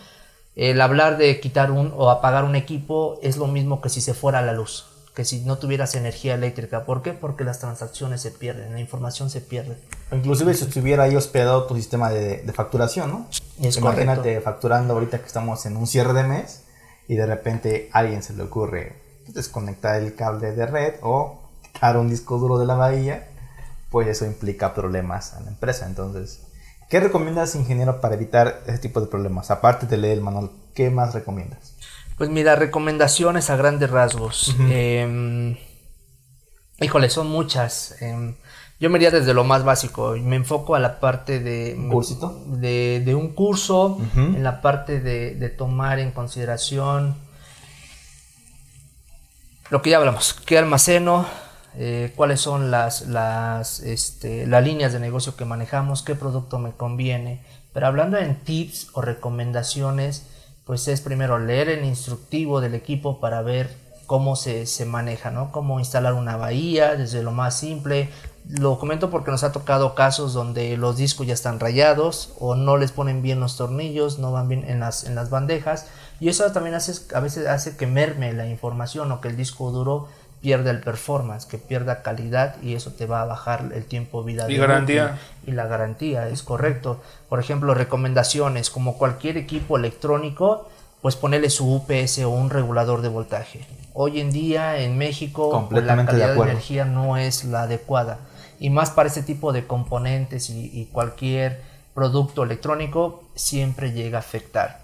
El 0.56 0.80
hablar 0.80 1.18
de 1.18 1.38
quitar 1.38 1.70
un 1.70 1.92
o 1.96 2.10
apagar 2.10 2.44
un 2.44 2.56
equipo 2.56 3.18
es 3.22 3.36
lo 3.36 3.46
mismo 3.46 3.80
que 3.80 3.88
si 3.88 4.00
se 4.00 4.14
fuera 4.14 4.42
la 4.42 4.52
luz, 4.52 4.86
que 5.14 5.24
si 5.24 5.40
no 5.40 5.58
tuvieras 5.58 5.94
energía 5.94 6.34
eléctrica. 6.34 6.84
¿Por 6.84 7.02
qué? 7.02 7.12
Porque 7.12 7.44
las 7.44 7.60
transacciones 7.60 8.22
se 8.22 8.30
pierden, 8.30 8.72
la 8.72 8.80
información 8.80 9.30
se 9.30 9.42
pierde. 9.42 9.76
Inclusive 10.12 10.54
si 10.54 10.64
estuviera 10.64 11.04
ahí 11.04 11.14
hospedado 11.14 11.64
tu 11.64 11.76
sistema 11.76 12.10
de, 12.10 12.38
de 12.38 12.52
facturación, 12.52 13.10
¿no? 13.10 13.26
Es 13.62 13.76
Imagínate 13.76 14.20
correcto. 14.20 14.44
facturando 14.44 14.94
ahorita 14.94 15.18
que 15.18 15.26
estamos 15.26 15.64
en 15.66 15.76
un 15.76 15.86
cierre 15.86 16.14
de 16.14 16.24
mes 16.24 16.62
y 17.10 17.16
de 17.16 17.26
repente 17.26 17.90
a 17.92 17.98
alguien 17.98 18.22
se 18.22 18.34
le 18.34 18.44
ocurre 18.44 18.92
desconectar 19.26 20.00
el 20.00 20.14
cable 20.14 20.52
de 20.52 20.64
red 20.64 20.94
o 21.02 21.42
quitar 21.60 21.96
un 21.96 22.08
disco 22.08 22.38
duro 22.38 22.56
de 22.56 22.66
la 22.66 22.76
bahía, 22.76 23.26
pues 23.90 24.06
eso 24.06 24.26
implica 24.26 24.74
problemas 24.74 25.34
a 25.34 25.40
la 25.40 25.48
empresa. 25.48 25.86
Entonces, 25.86 26.46
¿qué 26.88 27.00
recomiendas, 27.00 27.56
ingeniero, 27.56 28.00
para 28.00 28.14
evitar 28.14 28.62
ese 28.64 28.78
tipo 28.78 29.00
de 29.00 29.08
problemas? 29.08 29.50
Aparte 29.50 29.86
de 29.86 29.96
leer 29.96 30.18
el 30.18 30.20
manual, 30.22 30.52
¿qué 30.72 30.88
más 30.88 31.12
recomiendas? 31.12 31.74
Pues 32.16 32.30
mira, 32.30 32.54
recomendaciones 32.54 33.50
a 33.50 33.56
grandes 33.56 33.90
rasgos. 33.90 34.54
Eh, 34.70 35.58
híjole, 36.78 37.10
son 37.10 37.26
muchas. 37.26 37.96
Eh, 38.02 38.36
yo 38.80 38.90
me 38.90 38.98
iría 38.98 39.10
desde 39.10 39.34
lo 39.34 39.44
más 39.44 39.62
básico. 39.62 40.16
y 40.16 40.22
Me 40.22 40.36
enfoco 40.36 40.74
a 40.74 40.80
la 40.80 40.98
parte 41.00 41.38
de, 41.38 41.74
¿Un 41.78 41.90
cursito? 41.90 42.42
de, 42.46 43.02
de 43.04 43.14
un 43.14 43.28
curso, 43.34 43.98
en 44.16 44.42
la 44.42 44.62
parte 44.62 45.00
de, 45.00 45.34
de 45.34 45.48
tomar 45.50 45.98
en 45.98 46.10
consideración 46.10 47.14
lo 49.70 49.82
que 49.82 49.90
ya 49.90 49.98
hablamos, 49.98 50.32
qué 50.46 50.58
almaceno, 50.58 51.26
eh, 51.76 52.12
cuáles 52.16 52.40
son 52.40 52.72
las, 52.72 53.02
las, 53.02 53.78
este, 53.80 54.46
las 54.46 54.64
líneas 54.64 54.92
de 54.92 54.98
negocio 54.98 55.36
que 55.36 55.44
manejamos, 55.44 56.02
qué 56.02 56.16
producto 56.16 56.58
me 56.58 56.72
conviene. 56.72 57.44
Pero 57.72 57.86
hablando 57.86 58.18
en 58.18 58.34
tips 58.34 58.88
o 58.94 59.00
recomendaciones, 59.02 60.26
pues 60.64 60.88
es 60.88 61.00
primero 61.02 61.38
leer 61.38 61.68
el 61.68 61.84
instructivo 61.84 62.60
del 62.60 62.74
equipo 62.74 63.20
para 63.20 63.42
ver 63.42 63.76
cómo 64.06 64.34
se, 64.34 64.66
se 64.66 64.86
maneja, 64.86 65.30
¿no? 65.30 65.52
Cómo 65.52 65.78
instalar 65.78 66.14
una 66.14 66.36
bahía, 66.36 66.96
desde 66.96 67.22
lo 67.22 67.30
más 67.30 67.56
simple. 67.56 68.08
Lo 68.48 68.78
comento 68.78 69.10
porque 69.10 69.30
nos 69.30 69.44
ha 69.44 69.52
tocado 69.52 69.94
casos 69.94 70.32
donde 70.32 70.76
los 70.76 70.96
discos 70.96 71.26
ya 71.26 71.34
están 71.34 71.60
rayados 71.60 72.32
o 72.38 72.54
no 72.54 72.76
les 72.76 72.90
ponen 72.90 73.22
bien 73.22 73.38
los 73.38 73.56
tornillos, 73.56 74.18
no 74.18 74.32
van 74.32 74.48
bien 74.48 74.64
en 74.68 74.80
las, 74.80 75.04
en 75.04 75.14
las 75.14 75.30
bandejas. 75.30 75.86
Y 76.18 76.28
eso 76.28 76.50
también 76.52 76.74
hace, 76.74 76.92
a 77.14 77.20
veces 77.20 77.46
hace 77.46 77.76
que 77.76 77.86
merme 77.86 78.32
la 78.32 78.46
información 78.46 79.12
o 79.12 79.20
que 79.20 79.28
el 79.28 79.36
disco 79.36 79.70
duro 79.70 80.08
pierda 80.40 80.70
el 80.70 80.80
performance, 80.80 81.46
que 81.46 81.58
pierda 81.58 82.02
calidad 82.02 82.56
y 82.62 82.74
eso 82.74 82.92
te 82.92 83.06
va 83.06 83.22
a 83.22 83.26
bajar 83.26 83.70
el 83.74 83.84
tiempo 83.84 84.22
de 84.22 84.32
vida. 84.32 84.46
Y 84.48 84.54
de 84.54 84.58
garantía. 84.58 85.18
Y 85.46 85.52
la 85.52 85.66
garantía, 85.66 86.28
es 86.28 86.42
correcto. 86.42 87.00
Por 87.28 87.40
ejemplo, 87.40 87.74
recomendaciones, 87.74 88.70
como 88.70 88.96
cualquier 88.96 89.36
equipo 89.36 89.76
electrónico, 89.76 90.68
pues 91.02 91.16
ponerle 91.16 91.50
su 91.50 91.72
UPS 91.72 92.18
o 92.20 92.30
un 92.30 92.50
regulador 92.50 93.02
de 93.02 93.08
voltaje. 93.08 93.66
Hoy 93.92 94.20
en 94.20 94.30
día 94.30 94.78
en 94.78 94.98
México 94.98 95.66
pues, 95.70 95.84
la 95.84 95.96
de 95.96 96.04
calidad 96.04 96.34
de, 96.34 96.42
energía 96.42 96.84
no 96.84 97.16
es 97.16 97.44
la 97.44 97.62
adecuada. 97.62 98.18
Y 98.60 98.68
más 98.68 98.90
para 98.90 99.08
este 99.08 99.22
tipo 99.22 99.52
de 99.52 99.66
componentes 99.66 100.50
y, 100.50 100.88
cualquier 100.92 101.62
producto 101.94 102.44
electrónico 102.44 103.24
siempre 103.34 103.92
llega 103.92 104.18
a 104.18 104.20
afectar. 104.20 104.82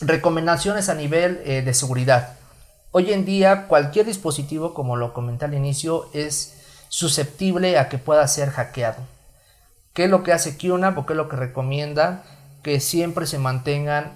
Recomendaciones 0.00 0.88
a 0.88 0.94
nivel 0.94 1.42
eh, 1.44 1.62
de 1.62 1.74
seguridad. 1.74 2.38
Hoy 2.92 3.12
en 3.12 3.24
día 3.24 3.66
cualquier 3.66 4.06
dispositivo, 4.06 4.72
como 4.74 4.94
lo 4.94 5.12
comenté 5.12 5.44
al 5.44 5.54
inicio, 5.54 6.08
es 6.14 6.54
susceptible 6.88 7.78
a 7.78 7.88
que 7.88 7.98
pueda 7.98 8.26
ser 8.28 8.50
hackeado. 8.50 9.02
¿Qué 9.92 10.04
es 10.04 10.10
lo 10.10 10.22
que 10.22 10.32
hace 10.32 10.56
QNAP 10.56 10.96
o 10.98 11.04
qué 11.04 11.14
es 11.14 11.16
lo 11.16 11.28
que 11.28 11.36
recomienda? 11.36 12.22
Que 12.62 12.78
siempre 12.78 13.26
se 13.26 13.38
mantengan 13.38 14.14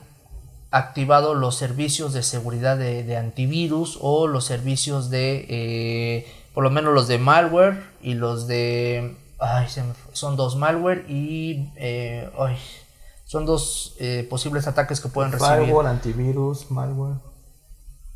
activados 0.70 1.36
los 1.36 1.56
servicios 1.56 2.12
de 2.12 2.22
seguridad 2.22 2.76
de, 2.76 3.02
de 3.02 3.16
antivirus 3.16 3.98
o 4.00 4.28
los 4.28 4.44
servicios 4.44 5.10
de, 5.10 5.46
eh, 5.48 6.26
por 6.58 6.64
lo 6.64 6.70
menos 6.70 6.92
los 6.92 7.06
de 7.06 7.18
malware 7.18 7.84
y 8.02 8.14
los 8.14 8.48
de, 8.48 9.16
ay, 9.38 9.68
se 9.68 9.84
me 9.84 9.94
fue, 9.94 10.16
son 10.16 10.34
dos 10.34 10.56
malware 10.56 11.08
y, 11.08 11.70
eh, 11.76 12.28
ay, 12.36 12.56
son 13.26 13.46
dos 13.46 13.94
eh, 14.00 14.26
posibles 14.28 14.66
ataques 14.66 15.00
que 15.00 15.08
pueden 15.08 15.30
recibir. 15.30 15.66
Firewall, 15.66 15.86
antivirus, 15.86 16.68
malware. 16.72 17.18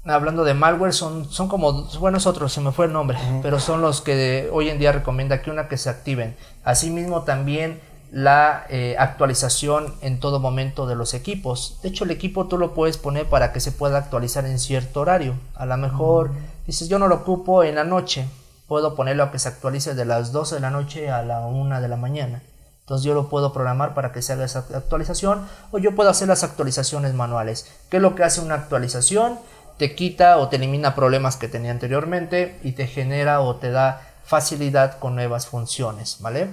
Hablando 0.07 0.43
de 0.43 0.55
malware, 0.55 0.93
son, 0.93 1.31
son 1.31 1.47
como, 1.47 1.85
bueno, 2.01 2.19
es 2.19 2.27
otro, 2.27 2.49
se 2.49 2.61
me 2.61 2.73
fue 2.73 2.87
el 2.87 2.93
nombre, 2.93 3.17
pero 3.43 3.61
son 3.61 3.81
los 3.81 4.01
que 4.01 4.51
hoy 4.53 4.71
en 4.71 4.81
día 4.81 4.91
recomienda 4.91 5.41
que 5.41 5.53
una 5.53 5.69
que 5.69 5.77
se 5.77 5.89
activen. 5.89 6.37
Asimismo, 6.65 7.23
también 7.23 7.81
la 8.13 8.67
eh, 8.69 8.95
actualización 8.99 9.95
en 10.03 10.21
todo 10.21 10.39
momento 10.39 10.87
de 10.87 10.95
los 10.95 11.15
equipos. 11.15 11.79
De 11.83 11.89
hecho, 11.89 12.05
el 12.05 12.11
equipo 12.11 12.47
tú 12.47 12.59
lo 12.59 12.75
puedes 12.75 12.99
poner 12.99 13.27
para 13.27 13.53
que 13.53 13.61
se 13.61 13.73
pueda 13.73 13.97
actualizar 13.97 14.45
en 14.45 14.59
cierto 14.59 15.01
horario. 15.01 15.35
A 15.55 15.65
lo 15.65 15.79
mejor 15.79 16.31
dices, 16.67 16.91
yo 16.91 16.99
no 16.99 17.09
lo 17.09 17.17
ocupo 17.17 17.65
en 17.65 17.77
la 17.77 17.85
noche, 17.85 18.27
puedo 18.69 18.95
ponerlo 18.95 19.25
a 19.25 19.33
que 19.33 19.39
se 19.39 19.49
actualice 19.49 19.95
de 19.95 20.05
las 20.05 20.31
12 20.31 20.57
de 20.57 20.61
la 20.61 20.71
noche 20.71 21.11
a 21.11 21.23
la 21.23 21.41
1 21.41 21.81
de 21.81 21.89
la 21.89 21.97
mañana. 21.97 22.43
Entonces 22.81 23.07
yo 23.07 23.15
lo 23.15 23.31
puedo 23.31 23.55
programar 23.55 23.95
para 23.95 24.13
que 24.13 24.21
se 24.21 24.35
haga 24.35 24.45
esa 24.45 24.67
actualización 24.75 25.47
o 25.71 25.79
yo 25.79 25.95
puedo 25.95 26.11
hacer 26.11 26.29
las 26.29 26.45
actualizaciones 26.45 27.15
manuales. 27.15 27.67
¿Qué 27.89 27.97
es 27.97 28.03
lo 28.03 28.15
que 28.15 28.25
hace 28.25 28.43
una 28.43 28.57
actualización? 28.57 29.39
Te 29.79 29.95
quita 29.95 30.37
o 30.37 30.49
te 30.49 30.57
elimina 30.57 30.95
problemas 30.95 31.37
que 31.37 31.49
tenía 31.49 31.71
anteriormente 31.71 32.59
y 32.63 32.73
te 32.73 32.87
genera 32.87 33.41
o 33.41 33.57
te 33.57 33.71
da 33.71 34.03
facilidad 34.25 34.99
con 34.99 35.15
nuevas 35.15 35.47
funciones, 35.47 36.19
¿vale? 36.21 36.49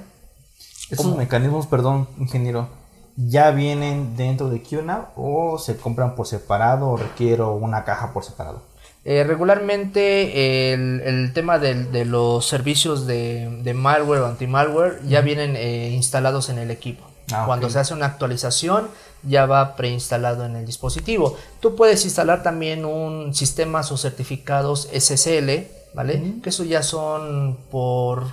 Esos 0.89 1.06
¿Cómo? 1.06 1.17
mecanismos, 1.17 1.67
perdón, 1.67 2.08
ingeniero, 2.17 2.67
¿ya 3.15 3.52
vienen 3.52 4.15
dentro 4.15 4.49
de 4.49 4.62
QNAP 4.62 5.10
o 5.15 5.58
se 5.60 5.78
compran 5.78 6.15
por 6.15 6.28
separado 6.28 6.89
o 6.89 6.97
requiero 6.97 7.54
una 7.54 7.84
caja 7.84 8.13
por 8.13 8.23
separado? 8.23 8.62
Eh, 9.06 9.23
regularmente 9.23 10.73
el, 10.73 11.02
el 11.02 11.34
tema 11.34 11.58
de, 11.58 12.06
los 12.06 12.45
servicios 12.45 13.08
de, 13.08 13.62
de 13.63 13.73
malware 13.73 14.21
o 14.21 14.25
anti-malware 14.28 14.99
ya 15.08 15.21
vienen 15.21 15.56
eh, 15.56 15.89
instalados 15.91 16.49
en 16.49 16.60
el 16.60 16.69
equipo. 16.69 17.06
Ah, 17.32 17.43
Cuando 17.45 17.69
se 17.69 17.80
hace 17.80 17.93
una 17.93 18.08
actualización 18.08 18.88
ya 19.23 19.45
va 19.45 19.75
preinstalado 19.75 20.45
en 20.45 20.56
el 20.56 20.65
dispositivo. 20.65 21.38
Tú 21.60 21.75
puedes 21.75 22.04
instalar 22.06 22.43
también 22.43 22.86
un 22.86 23.34
sistemas 23.34 23.91
o 23.91 23.97
certificados 23.97 24.89
SSL, 24.91 25.67
¿vale? 25.93 26.36
Que 26.41 26.49
eso 26.49 26.63
ya 26.63 26.84
son 26.84 27.58
por, 27.69 28.23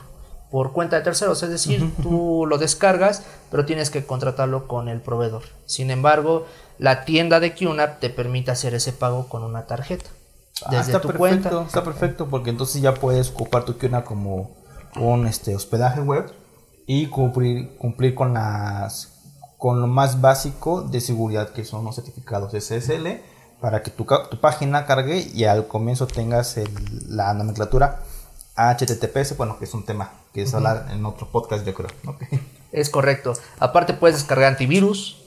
por 0.56 0.72
cuenta 0.72 0.96
de 0.96 1.02
terceros, 1.02 1.42
es 1.42 1.50
decir, 1.50 1.92
tú 2.02 2.46
lo 2.48 2.56
descargas, 2.56 3.22
pero 3.50 3.66
tienes 3.66 3.90
que 3.90 4.06
contratarlo 4.06 4.66
con 4.66 4.88
el 4.88 5.02
proveedor. 5.02 5.42
Sin 5.66 5.90
embargo, 5.90 6.46
la 6.78 7.04
tienda 7.04 7.40
de 7.40 7.54
QNAP 7.54 8.00
te 8.00 8.08
permite 8.08 8.52
hacer 8.52 8.72
ese 8.72 8.94
pago 8.94 9.28
con 9.28 9.42
una 9.44 9.66
tarjeta. 9.66 10.06
Ah, 10.64 10.68
Desde 10.70 10.92
está 10.92 11.00
tu 11.02 11.08
perfecto, 11.08 11.18
cuenta. 11.50 11.62
está 11.66 11.84
perfecto 11.84 12.26
porque 12.30 12.48
entonces 12.48 12.80
ya 12.80 12.94
puedes 12.94 13.28
ocupar 13.32 13.66
tu 13.66 13.76
QNAP 13.76 14.06
como 14.06 14.56
un 14.98 15.26
este, 15.26 15.54
hospedaje 15.54 16.00
web 16.00 16.32
y 16.86 17.08
cumplir, 17.08 17.76
cumplir 17.76 18.14
con 18.14 18.32
las 18.32 19.12
con 19.58 19.82
lo 19.82 19.86
más 19.86 20.22
básico 20.22 20.80
de 20.80 21.02
seguridad 21.02 21.50
que 21.50 21.66
son 21.66 21.84
los 21.84 21.96
certificados 21.96 22.52
SSL 22.54 23.20
para 23.60 23.82
que 23.82 23.90
tu, 23.90 24.06
tu 24.30 24.40
página 24.40 24.86
cargue 24.86 25.18
y 25.34 25.44
al 25.44 25.66
comienzo 25.66 26.06
tengas 26.06 26.56
el- 26.56 26.70
la 27.14 27.34
nomenclatura 27.34 28.00
HTTPS, 28.56 29.36
bueno, 29.36 29.58
que 29.58 29.66
es 29.66 29.74
un 29.74 29.84
tema 29.84 30.12
que 30.32 30.42
es 30.42 30.54
hablar 30.54 30.88
en 30.90 31.04
otro 31.04 31.28
podcast 31.28 31.66
yo 31.66 31.74
creo. 31.74 31.90
Es 32.72 32.90
correcto. 32.90 33.32
Aparte 33.58 33.94
puedes 33.94 34.16
descargar 34.16 34.48
antivirus. 34.48 35.22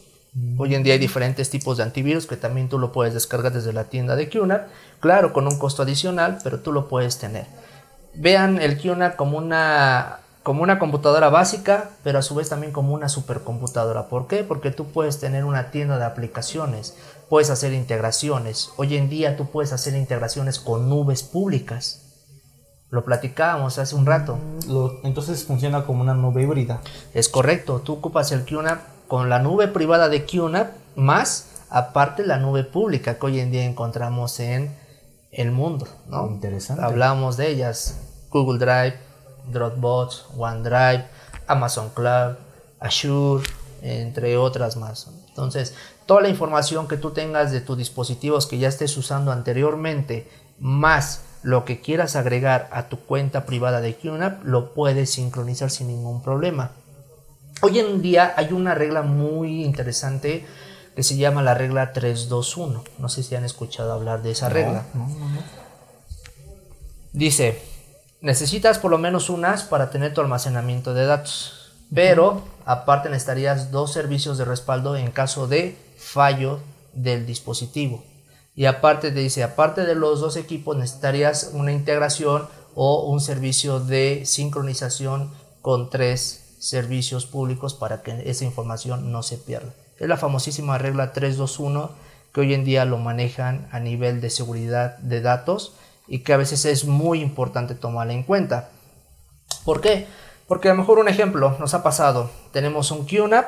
Hoy 0.58 0.76
en 0.76 0.84
día 0.84 0.94
hay 0.94 1.00
diferentes 1.00 1.50
tipos 1.50 1.78
de 1.78 1.84
antivirus 1.84 2.28
que 2.28 2.38
también 2.38 2.70
tú 2.70 2.78
lo 2.78 2.92
puedes 2.92 3.16
descargar 3.16 3.52
desde 3.52 3.74
la 3.74 3.86
tienda 3.86 4.16
de 4.16 4.30
QNAP. 4.30 4.68
Claro, 5.00 5.34
con 5.34 5.48
un 5.48 5.58
costo 5.58 5.82
adicional, 5.82 6.40
pero 6.44 6.60
tú 6.60 6.72
lo 6.72 6.88
puedes 6.88 7.18
tener. 7.18 7.48
Vean 8.14 8.62
el 8.62 8.80
QNAP 8.80 9.16
como 9.16 9.40
una, 9.40 10.20
como 10.44 10.62
una 10.62 10.78
computadora 10.78 11.30
básica, 11.30 11.90
pero 12.04 12.20
a 12.20 12.22
su 12.22 12.36
vez 12.36 12.50
también 12.50 12.72
como 12.72 12.94
una 12.94 13.10
supercomputadora. 13.10 14.10
¿Por 14.10 14.28
qué? 14.28 14.44
Porque 14.44 14.70
tú 14.70 14.92
puedes 14.92 15.20
tener 15.20 15.44
una 15.44 15.72
tienda 15.72 15.98
de 15.98 16.06
aplicaciones, 16.06 16.96
puedes 17.30 17.50
hacer 17.50 17.74
integraciones. 17.74 18.70
Hoy 18.78 18.96
en 18.96 19.10
día 19.10 19.38
tú 19.38 19.50
puedes 19.50 19.74
hacer 19.74 19.96
integraciones 19.96 20.60
con 20.60 20.88
nubes 20.88 21.24
públicas. 21.24 22.09
Lo 22.92 23.06
platicábamos 23.06 23.78
hace 23.78 23.96
un 23.96 24.06
rato. 24.06 24.38
Lo- 24.68 25.00
entonces 25.04 25.44
funciona 25.46 25.86
como 25.86 26.02
una 26.02 26.14
nube 26.16 26.42
híbrida. 26.44 26.82
Es 27.14 27.30
correcto, 27.30 27.82
tú 27.84 27.94
ocupas 27.94 28.32
el 28.32 28.46
QNAP 28.46 28.80
con 29.08 29.30
la 29.30 29.40
nube 29.40 29.68
privada 29.68 30.10
de 30.10 30.26
QNAP 30.26 30.72
más 30.96 31.46
aparte 31.70 32.26
la 32.26 32.38
nube 32.38 32.64
pública 32.64 33.20
que 33.20 33.26
hoy 33.28 33.40
en 33.40 33.52
día 33.52 33.64
encontramos 33.66 34.40
en 34.40 34.76
el 35.32 35.52
mundo, 35.52 35.88
¿no? 36.08 36.28
Interesante. 36.28 36.84
Hablamos 36.84 37.38
de 37.38 37.50
ellas, 37.50 38.00
Google 38.32 38.58
Drive, 38.58 38.98
Dropbox, 39.52 40.26
OneDrive, 40.36 41.06
Amazon 41.48 41.90
Cloud, 41.94 42.36
Azure, 42.80 43.44
entre 43.84 44.38
otras 44.38 44.78
más. 44.78 45.08
Entonces, 45.28 45.76
toda 46.08 46.22
la 46.22 46.30
información 46.30 46.88
que 46.88 46.98
tú 46.98 47.12
tengas 47.12 47.52
de 47.52 47.62
tus 47.62 47.78
dispositivos 47.78 48.48
que 48.48 48.58
ya 48.58 48.68
estés 48.68 48.98
usando 48.98 49.32
anteriormente, 49.32 50.28
más 50.60 51.22
lo 51.42 51.66
que 51.66 51.82
quieras 51.82 52.16
agregar 52.16 52.68
a 52.72 52.90
tu 52.90 53.00
cuenta 53.00 53.46
privada 53.46 53.82
de 53.82 53.96
QNAP, 53.96 54.44
lo 54.44 54.74
puedes 54.74 55.12
sincronizar 55.12 55.70
sin 55.70 55.88
ningún 55.88 56.22
problema. 56.22 56.72
Hoy 57.62 57.80
en 57.80 58.02
día 58.02 58.34
hay 58.38 58.54
una 58.54 58.76
regla 58.76 59.02
muy 59.02 59.64
interesante 59.64 60.46
que 60.96 61.04
se 61.04 61.18
llama 61.18 61.42
la 61.42 61.54
regla 61.54 61.94
321. 61.94 62.84
No 62.98 63.10
sé 63.10 63.24
si 63.24 63.36
han 63.36 63.46
escuchado 63.46 63.94
hablar 63.94 64.22
de 64.22 64.32
esa 64.32 64.50
regla. 64.50 64.84
Dice, 67.14 67.62
necesitas 68.22 68.80
por 68.80 68.92
lo 68.92 68.98
menos 68.98 69.30
unas 69.30 69.64
para 69.64 69.90
tener 69.90 70.14
tu 70.14 70.22
almacenamiento 70.22 70.94
de 70.94 71.06
datos, 71.06 71.74
pero 71.94 72.44
aparte 72.66 73.10
necesitarías 73.10 73.72
dos 73.72 73.94
servicios 73.94 74.38
de 74.38 74.46
respaldo 74.46 74.96
en 74.96 75.12
caso 75.12 75.48
de 75.48 75.78
fallo 75.98 76.60
del 76.94 77.26
dispositivo. 77.26 78.04
Y 78.60 78.66
aparte 78.66 79.12
te 79.12 79.22
dice, 79.22 79.42
aparte 79.42 79.86
de 79.86 79.96
los 79.96 80.20
dos 80.20 80.36
equipos 80.36 80.76
necesitarías 80.76 81.52
una 81.54 81.72
integración 81.72 82.50
o 82.76 83.06
un 83.06 83.22
servicio 83.22 83.80
de 83.80 84.24
sincronización 84.26 85.32
con 85.62 85.90
tres 85.90 86.58
servicios 86.60 87.26
públicos 87.26 87.74
para 87.74 88.02
que 88.02 88.30
esa 88.30 88.44
información 88.44 89.14
no 89.14 89.24
se 89.24 89.38
pierda. 89.38 89.74
Es 89.98 90.10
la 90.10 90.18
famosísima 90.18 90.78
regla 90.78 91.14
321 91.14 91.90
que 92.34 92.42
hoy 92.42 92.54
en 92.54 92.66
día 92.66 92.84
lo 92.84 92.98
manejan 92.98 93.70
a 93.72 93.80
nivel 93.80 94.20
de 94.20 94.30
seguridad 94.30 94.98
de 94.98 95.22
datos 95.22 95.72
y 96.10 96.20
que 96.20 96.34
a 96.34 96.38
veces 96.38 96.66
es 96.66 96.84
muy 96.84 97.22
importante 97.22 97.76
tomarla 97.76 98.12
en 98.12 98.24
cuenta. 98.24 98.72
¿Por 99.64 99.80
qué? 99.80 100.06
Porque 100.50 100.68
a 100.68 100.74
lo 100.74 100.80
mejor 100.80 101.00
un 101.00 101.08
ejemplo 101.08 101.56
nos 101.62 101.74
ha 101.76 101.82
pasado. 101.82 102.30
Tenemos 102.52 102.92
un 102.92 103.06
QNAP, 103.06 103.48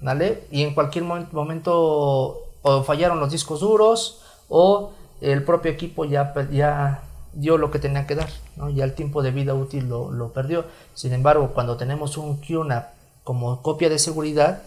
¿vale? 0.00 0.44
Y 0.52 0.62
en 0.62 0.72
cualquier 0.72 1.02
momento 1.02 2.42
fallaron 2.86 3.18
los 3.18 3.32
discos 3.32 3.58
duros 3.58 4.21
o 4.54 4.92
el 5.22 5.44
propio 5.44 5.72
equipo 5.72 6.04
ya, 6.04 6.34
ya 6.50 7.02
dio 7.32 7.56
lo 7.56 7.70
que 7.70 7.78
tenía 7.78 8.06
que 8.06 8.14
dar, 8.14 8.28
¿no? 8.56 8.68
ya 8.68 8.84
el 8.84 8.92
tiempo 8.92 9.22
de 9.22 9.30
vida 9.30 9.54
útil 9.54 9.88
lo, 9.88 10.10
lo 10.10 10.34
perdió. 10.34 10.66
Sin 10.94 11.14
embargo, 11.14 11.52
cuando 11.54 11.78
tenemos 11.78 12.18
un 12.18 12.36
QNAP 12.36 12.90
como 13.24 13.62
copia 13.62 13.88
de 13.88 13.98
seguridad, 13.98 14.62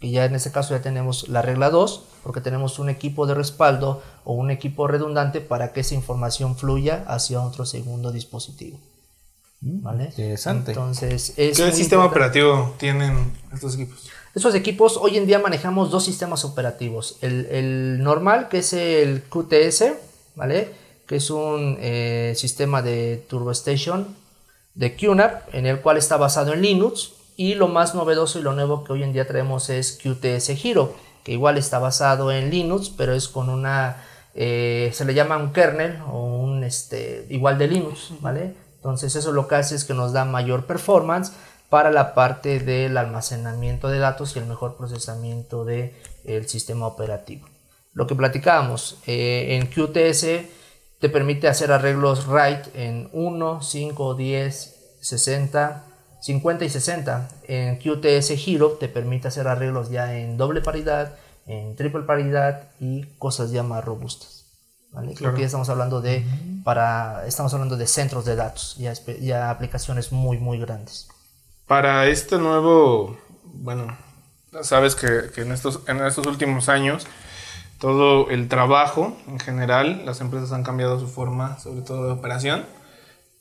que 0.00 0.12
ya 0.12 0.26
en 0.26 0.36
este 0.36 0.52
caso 0.52 0.76
ya 0.76 0.82
tenemos 0.82 1.28
la 1.28 1.42
regla 1.42 1.70
2, 1.70 2.04
porque 2.22 2.40
tenemos 2.40 2.78
un 2.78 2.88
equipo 2.88 3.26
de 3.26 3.34
respaldo 3.34 4.00
o 4.24 4.32
un 4.34 4.52
equipo 4.52 4.86
redundante 4.86 5.40
para 5.40 5.72
que 5.72 5.80
esa 5.80 5.96
información 5.96 6.56
fluya 6.56 7.04
hacia 7.08 7.42
otro 7.42 7.66
segundo 7.66 8.12
dispositivo. 8.12 8.78
Mm, 9.60 9.82
¿Vale? 9.82 10.04
Interesante. 10.04 10.70
Entonces, 10.70 11.32
¿qué 11.34 11.72
sistema 11.72 12.04
operativo 12.04 12.76
tienen 12.78 13.32
estos 13.52 13.74
equipos? 13.74 14.08
Estos 14.32 14.54
equipos, 14.54 14.96
hoy 14.96 15.16
en 15.16 15.26
día 15.26 15.40
manejamos 15.40 15.90
dos 15.90 16.04
sistemas 16.04 16.44
operativos. 16.44 17.18
El, 17.20 18.00
normal, 18.00 18.48
que 18.48 18.58
es 18.58 18.72
el 18.72 19.24
QTS, 19.24 19.92
¿vale? 20.36 20.72
Que 21.08 21.16
es 21.16 21.30
un 21.30 21.76
eh, 21.80 22.34
sistema 22.36 22.80
de 22.80 23.24
Turbo 23.28 23.50
Station 23.50 24.14
de 24.74 24.94
QNAP, 24.94 25.52
en 25.52 25.66
el 25.66 25.80
cual 25.80 25.96
está 25.96 26.16
basado 26.16 26.52
en 26.52 26.62
Linux 26.62 27.14
y 27.36 27.54
lo 27.54 27.66
más 27.66 27.96
novedoso 27.96 28.38
y 28.38 28.42
lo 28.42 28.52
nuevo 28.52 28.84
que 28.84 28.92
hoy 28.92 29.02
en 29.02 29.12
día 29.12 29.26
traemos 29.26 29.68
es 29.68 29.98
QTS 30.00 30.50
Hero, 30.64 30.94
que 31.24 31.32
igual 31.32 31.58
está 31.58 31.80
basado 31.80 32.30
en 32.30 32.50
Linux, 32.50 32.88
pero 32.88 33.14
es 33.14 33.26
con 33.26 33.48
una, 33.48 33.96
eh, 34.36 34.90
se 34.94 35.04
le 35.04 35.14
llama 35.14 35.38
un 35.38 35.52
kernel 35.52 35.98
o 36.08 36.38
un, 36.38 36.62
este, 36.62 37.26
igual 37.30 37.58
de 37.58 37.66
Linux, 37.66 38.12
¿vale? 38.20 38.54
Entonces 38.76 39.16
eso 39.16 39.32
lo 39.32 39.48
que 39.48 39.56
hace 39.56 39.74
es 39.74 39.84
que 39.84 39.92
nos 39.92 40.12
da 40.12 40.24
mayor 40.24 40.66
performance 40.66 41.32
para 41.70 41.90
la 41.90 42.14
parte 42.14 42.58
del 42.58 42.96
almacenamiento 42.96 43.88
de 43.88 43.98
datos 43.98 44.36
y 44.36 44.40
el 44.40 44.46
mejor 44.46 44.76
procesamiento 44.76 45.64
del 45.64 45.94
el 46.24 46.48
sistema 46.48 46.86
operativo. 46.86 47.48
Lo 47.94 48.06
que 48.06 48.14
platicábamos 48.14 48.98
eh, 49.06 49.56
en 49.56 49.66
QTS 49.66 50.48
te 50.98 51.08
permite 51.08 51.48
hacer 51.48 51.72
arreglos 51.72 52.26
write 52.26 52.70
en 52.74 53.08
1, 53.12 53.62
5, 53.62 54.14
10, 54.14 54.96
60 55.00 55.84
50 56.20 56.64
y 56.64 56.70
60. 56.70 57.28
En 57.48 57.76
QTS 57.78 58.30
Hero 58.46 58.72
te 58.78 58.88
permite 58.88 59.28
hacer 59.28 59.48
arreglos 59.48 59.90
ya 59.90 60.16
en 60.16 60.36
doble 60.36 60.60
paridad, 60.60 61.16
en 61.46 61.74
triple 61.76 62.02
paridad 62.02 62.68
y 62.78 63.04
cosas 63.18 63.50
ya 63.50 63.62
más 63.62 63.84
robustas. 63.84 64.44
¿vale? 64.92 65.14
Creo 65.14 65.34
que 65.34 65.40
ya 65.40 65.46
estamos 65.46 65.68
hablando 65.68 66.00
de 66.00 66.24
para 66.64 67.26
estamos 67.26 67.52
hablando 67.54 67.76
de 67.76 67.86
centros 67.86 68.24
de 68.24 68.36
datos, 68.36 68.76
ya, 68.76 68.92
ya 69.20 69.50
aplicaciones 69.50 70.12
muy 70.12 70.38
muy 70.38 70.58
grandes. 70.58 71.08
Para 71.70 72.08
este 72.08 72.36
nuevo, 72.38 73.16
bueno, 73.44 73.96
sabes 74.62 74.96
que, 74.96 75.40
en 75.40 75.52
estos 75.52 75.82
en 75.86 76.04
estos 76.04 76.26
últimos 76.26 76.68
años 76.68 77.06
todo 77.78 78.28
el 78.28 78.48
trabajo 78.48 79.16
en 79.28 79.38
general, 79.38 80.02
las 80.04 80.20
empresas 80.20 80.50
han 80.50 80.64
cambiado 80.64 80.98
su 80.98 81.06
forma, 81.06 81.60
sobre 81.60 81.82
todo 81.82 82.06
de 82.06 82.10
operación. 82.10 82.66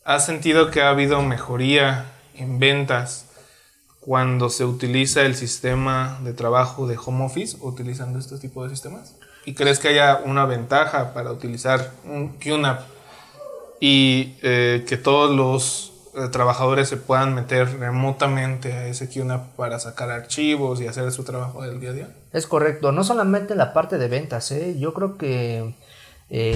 ¿Has 0.06 0.28
sentido 0.28 0.70
que 0.70 0.84
ha 0.84 0.90
habido 0.90 1.24
mejoría 1.24 2.06
en 2.36 2.60
ventas 2.60 3.32
cuando 4.00 4.52
se 4.52 4.64
utiliza 4.64 5.24
el 5.24 5.34
sistema 5.34 6.20
de 6.24 6.34
trabajo 6.34 6.86
de 6.86 7.00
home 7.04 7.26
office 7.26 7.58
utilizando 7.62 8.20
este 8.20 8.38
tipo 8.38 8.64
de 8.64 8.70
sistemas? 8.70 9.16
¿Y 9.44 9.56
crees 9.56 9.80
que 9.80 9.88
haya 9.88 10.22
una 10.24 10.46
ventaja 10.46 11.16
para 11.16 11.32
utilizar 11.32 11.94
un 12.04 12.38
QNAP 12.38 12.82
y 13.80 14.36
eh, 14.44 14.86
que 14.88 14.98
todos 14.98 15.36
los 15.36 15.99
trabajadores 16.28 16.90
se 16.90 16.98
puedan 16.98 17.34
meter 17.34 17.80
remotamente 17.80 18.74
a 18.74 18.88
ese 18.88 19.08
QNAP 19.08 19.56
para 19.56 19.80
sacar 19.80 20.12
archivos 20.12 20.82
y 20.82 20.88
hacer 20.88 21.12
su 21.12 21.24
trabajo 21.24 21.64
del 21.64 21.80
día 21.80 21.92
a 21.92 21.94
día? 21.94 22.08
Es 22.34 22.46
correcto, 22.46 22.92
no 22.92 23.04
solamente 23.06 23.56
la 23.56 23.72
parte 23.72 23.98
de 23.98 24.08
ventas, 24.10 24.52
¿eh? 24.52 24.76
yo 24.78 24.94
creo 24.94 25.18
que 25.18 25.74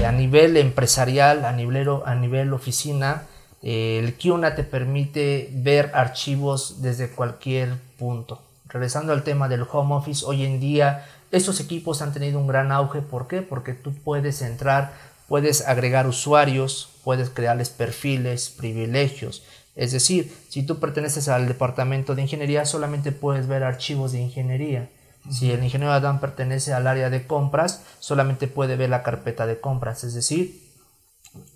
a 0.05 0.11
nivel 0.11 0.57
empresarial, 0.57 1.45
a 1.45 1.53
nivel, 1.53 1.89
a 2.05 2.15
nivel 2.15 2.53
oficina, 2.53 3.23
el 3.63 4.15
QNAP 4.15 4.57
te 4.57 4.63
permite 4.63 5.49
ver 5.53 5.91
archivos 5.93 6.81
desde 6.81 7.09
cualquier 7.09 7.77
punto. 7.97 8.41
Regresando 8.67 9.13
al 9.13 9.23
tema 9.23 9.47
del 9.47 9.65
home 9.71 9.95
office, 9.95 10.25
hoy 10.25 10.43
en 10.43 10.59
día 10.59 11.05
estos 11.31 11.59
equipos 11.59 12.01
han 12.01 12.13
tenido 12.13 12.39
un 12.39 12.47
gran 12.47 12.71
auge. 12.71 13.01
¿Por 13.01 13.27
qué? 13.27 13.41
Porque 13.41 13.73
tú 13.73 13.93
puedes 13.93 14.41
entrar, 14.41 14.93
puedes 15.27 15.67
agregar 15.67 16.07
usuarios, 16.07 16.89
puedes 17.03 17.29
crearles 17.29 17.69
perfiles, 17.69 18.49
privilegios. 18.49 19.43
Es 19.75 19.91
decir, 19.91 20.35
si 20.49 20.63
tú 20.63 20.79
perteneces 20.79 21.29
al 21.29 21.47
departamento 21.47 22.15
de 22.15 22.21
ingeniería, 22.21 22.65
solamente 22.65 23.11
puedes 23.11 23.47
ver 23.47 23.63
archivos 23.63 24.11
de 24.11 24.21
ingeniería. 24.21 24.89
Si 25.31 25.51
el 25.51 25.63
ingeniero 25.63 25.93
Adán 25.93 26.19
pertenece 26.19 26.73
al 26.73 26.85
área 26.85 27.09
de 27.09 27.25
compras, 27.25 27.81
solamente 27.99 28.47
puede 28.47 28.75
ver 28.75 28.89
la 28.89 29.03
carpeta 29.03 29.45
de 29.47 29.59
compras. 29.59 30.03
Es 30.03 30.13
decir, 30.13 30.61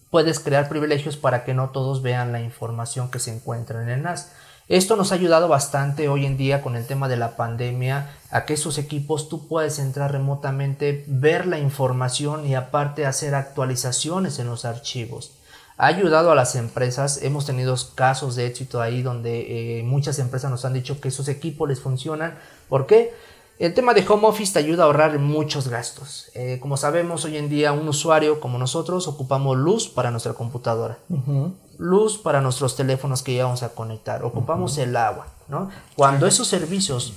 puedes 0.09 0.39
crear 0.39 0.69
privilegios 0.69 1.17
para 1.17 1.43
que 1.43 1.53
no 1.53 1.69
todos 1.69 2.01
vean 2.01 2.31
la 2.31 2.41
información 2.41 3.11
que 3.11 3.19
se 3.19 3.33
encuentra 3.33 3.83
en 3.83 3.89
el 3.89 4.03
NAS. 4.03 4.31
Esto 4.69 4.95
nos 4.97 5.11
ha 5.11 5.15
ayudado 5.15 5.47
bastante 5.47 6.09
hoy 6.09 6.25
en 6.25 6.37
día 6.37 6.61
con 6.61 6.75
el 6.75 6.85
tema 6.85 7.07
de 7.07 7.15
la 7.15 7.37
pandemia 7.37 8.09
a 8.31 8.45
que 8.45 8.53
esos 8.53 8.77
equipos 8.77 9.29
tú 9.29 9.47
puedes 9.47 9.79
entrar 9.79 10.11
remotamente, 10.11 11.05
ver 11.07 11.47
la 11.47 11.59
información 11.59 12.45
y 12.45 12.55
aparte 12.55 13.05
hacer 13.05 13.33
actualizaciones 13.33 14.39
en 14.39 14.47
los 14.47 14.65
archivos. 14.65 15.36
Ha 15.77 15.85
ayudado 15.85 16.31
a 16.31 16.35
las 16.35 16.55
empresas, 16.55 17.21
hemos 17.21 17.45
tenido 17.45 17.75
casos 17.93 18.35
de 18.35 18.47
éxito 18.47 18.81
ahí 18.81 19.03
donde 19.03 19.79
eh, 19.79 19.83
muchas 19.83 20.17
empresas 20.17 20.49
nos 20.49 20.65
han 20.65 20.73
dicho 20.73 20.99
que 20.99 21.09
esos 21.09 21.27
equipos 21.27 21.69
les 21.69 21.79
funcionan. 21.79 22.35
¿Por 22.67 22.87
qué? 22.87 23.13
El 23.59 23.75
tema 23.75 23.93
de 23.93 24.05
home 24.07 24.27
office 24.27 24.53
te 24.53 24.59
ayuda 24.59 24.83
a 24.83 24.85
ahorrar 24.87 25.19
muchos 25.19 25.67
gastos. 25.67 26.31
Eh, 26.33 26.57
como 26.59 26.77
sabemos, 26.77 27.25
hoy 27.25 27.37
en 27.37 27.49
día 27.49 27.73
un 27.73 27.87
usuario 27.87 28.39
como 28.39 28.57
nosotros 28.57 29.07
ocupamos 29.07 29.55
luz 29.55 29.87
para 29.87 30.09
nuestra 30.09 30.33
computadora, 30.33 30.97
luz 31.77 32.17
para 32.17 32.41
nuestros 32.41 32.75
teléfonos 32.75 33.21
que 33.21 33.33
íbamos 33.33 33.61
a 33.61 33.69
conectar, 33.69 34.23
ocupamos 34.23 34.77
el 34.79 34.95
agua, 34.95 35.27
¿no? 35.47 35.69
Cuando 35.95 36.25
esos 36.25 36.47
servicios 36.47 37.13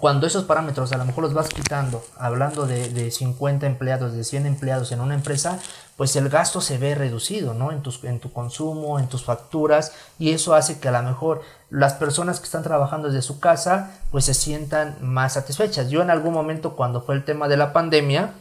cuando 0.00 0.28
esos 0.28 0.44
parámetros 0.44 0.92
a 0.92 0.96
lo 0.96 1.04
mejor 1.04 1.24
los 1.24 1.34
vas 1.34 1.48
quitando, 1.48 2.04
hablando 2.16 2.66
de, 2.66 2.88
de, 2.90 3.10
50 3.10 3.66
empleados, 3.66 4.12
de 4.12 4.22
100 4.22 4.46
empleados 4.46 4.92
en 4.92 5.00
una 5.00 5.14
empresa, 5.14 5.58
pues 5.96 6.16
el 6.16 6.28
gasto 6.28 6.60
se 6.60 6.78
ve 6.78 6.94
reducido, 6.94 7.54
¿no? 7.54 7.70
En, 7.70 7.82
tus, 7.82 8.02
en 8.04 8.18
tu 8.18 8.32
consumo, 8.32 8.98
en 8.98 9.08
tus 9.08 9.24
facturas, 9.24 9.92
y 10.18 10.30
eso 10.30 10.54
hace 10.54 10.80
que 10.80 10.88
a 10.88 10.92
lo 10.92 11.02
mejor 11.02 11.42
las 11.70 11.94
personas 11.94 12.40
que 12.40 12.46
están 12.46 12.62
trabajando 12.62 13.08
desde 13.08 13.22
su 13.22 13.40
casa, 13.40 13.90
pues 14.10 14.24
se 14.24 14.34
sientan 14.34 14.96
más 15.00 15.34
satisfechas. 15.34 15.90
Yo 15.90 16.02
en 16.02 16.10
algún 16.10 16.32
momento, 16.32 16.76
cuando 16.76 17.02
fue 17.02 17.14
el 17.14 17.24
tema 17.24 17.48
de 17.48 17.56
la 17.56 17.72
pandemia, 17.72 18.32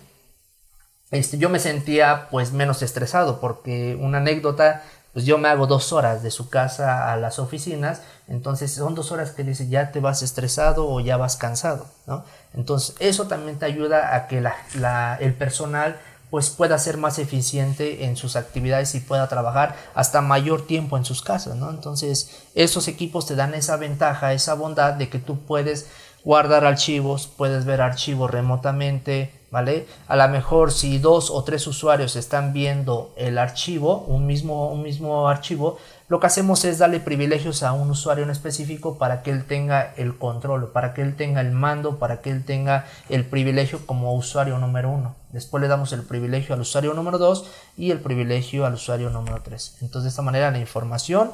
este, 1.12 1.38
yo 1.38 1.50
me 1.50 1.60
sentía 1.60 2.28
pues 2.32 2.54
menos 2.54 2.82
estresado, 2.82 3.42
porque 3.42 3.98
una 4.00 4.20
anécdota, 4.20 4.84
pues 5.12 5.26
yo 5.26 5.38
me 5.38 5.50
hago 5.50 5.68
dos 5.68 5.92
horas 5.92 6.24
de 6.24 6.32
su 6.32 6.50
casa 6.50 7.12
a 7.12 7.18
las 7.18 7.38
oficinas, 7.38 8.02
entonces 8.30 8.74
son 8.74 8.96
dos 8.96 9.12
horas 9.12 9.32
que 9.32 9.44
dice 9.44 9.68
ya 9.68 9.92
te 9.92 10.00
vas 10.00 10.22
estresado 10.22 10.90
o 10.90 11.02
ya 11.02 11.18
vas 11.18 11.36
cansado, 11.36 11.86
¿no? 12.08 12.24
Entonces 12.54 12.96
eso 13.00 13.28
también 13.28 13.60
te 13.60 13.66
ayuda 13.66 14.16
a 14.16 14.28
que 14.28 14.40
la, 14.40 15.18
el 15.20 15.34
personal 15.34 16.00
pues 16.32 16.50
pueda 16.50 16.80
ser 16.80 16.98
más 16.98 17.20
eficiente 17.20 18.06
en 18.06 18.15
sus 18.15 18.38
actividades 18.38 18.96
y 18.96 19.02
pueda 19.02 19.28
trabajar 19.28 19.76
hasta 19.94 20.22
mayor 20.22 20.65
tiempo 20.65 20.98
en 20.98 21.04
sus 21.04 21.22
casas, 21.22 21.58
¿no? 21.58 21.70
Entonces, 21.70 22.46
esos 22.56 22.88
equipos 22.88 23.28
te 23.28 23.36
dan 23.36 23.54
esa 23.54 23.76
ventaja, 23.76 24.34
esa 24.34 24.54
bondad 24.54 24.94
de 24.94 25.10
que 25.10 25.20
tú 25.20 25.39
puedes 25.41 25.88
guardar 26.24 26.65
archivos, 26.65 27.28
puedes 27.28 27.65
ver 27.65 27.82
archivos 27.82 28.32
remotamente, 28.32 29.40
¿vale? 29.52 29.86
A 30.08 30.16
lo 30.16 30.28
mejor 30.30 30.72
si 30.72 30.98
dos 30.98 31.30
o 31.30 31.44
tres 31.44 31.68
usuarios 31.68 32.16
están 32.16 32.54
viendo 32.54 33.14
el 33.18 33.38
archivo, 33.38 34.06
un 34.08 34.26
mismo, 34.26 34.72
un 34.72 34.82
mismo 34.82 35.28
archivo, 35.28 35.78
lo 36.08 36.20
que 36.20 36.28
hacemos 36.28 36.66
es 36.66 36.80
darle 36.80 37.00
privilegios 37.00 37.62
a 37.64 37.74
un 37.74 37.90
usuario 37.92 38.24
en 38.24 38.32
específico 38.32 38.98
para 38.98 39.22
que 39.22 39.32
él 39.32 39.46
tenga 39.46 39.94
el 39.98 40.18
control, 40.18 40.72
para 40.72 40.94
que 40.94 41.02
él 41.02 41.16
tenga 41.16 41.42
el 41.42 41.52
mando, 41.52 42.00
para 42.00 42.22
que 42.22 42.32
él 42.32 42.44
tenga 42.44 42.86
el 43.10 43.26
privilegio 43.26 43.86
como 43.86 44.14
usuario 44.16 44.58
número 44.58 44.90
uno. 44.90 45.16
Después 45.32 45.62
le 45.62 45.68
damos 45.68 45.94
el 45.94 46.04
privilegio 46.04 46.56
al 46.56 46.62
usuario 46.62 46.94
número 46.94 47.18
dos 47.18 47.46
y 47.78 47.92
el 47.92 48.00
privilegio 48.00 48.66
al 48.66 48.74
usuario 48.74 49.10
número 49.10 49.42
tres. 49.44 49.78
Entonces 49.82 50.04
de 50.04 50.10
esta 50.10 50.22
manera 50.22 50.52
la 50.52 50.60
información 50.60 51.32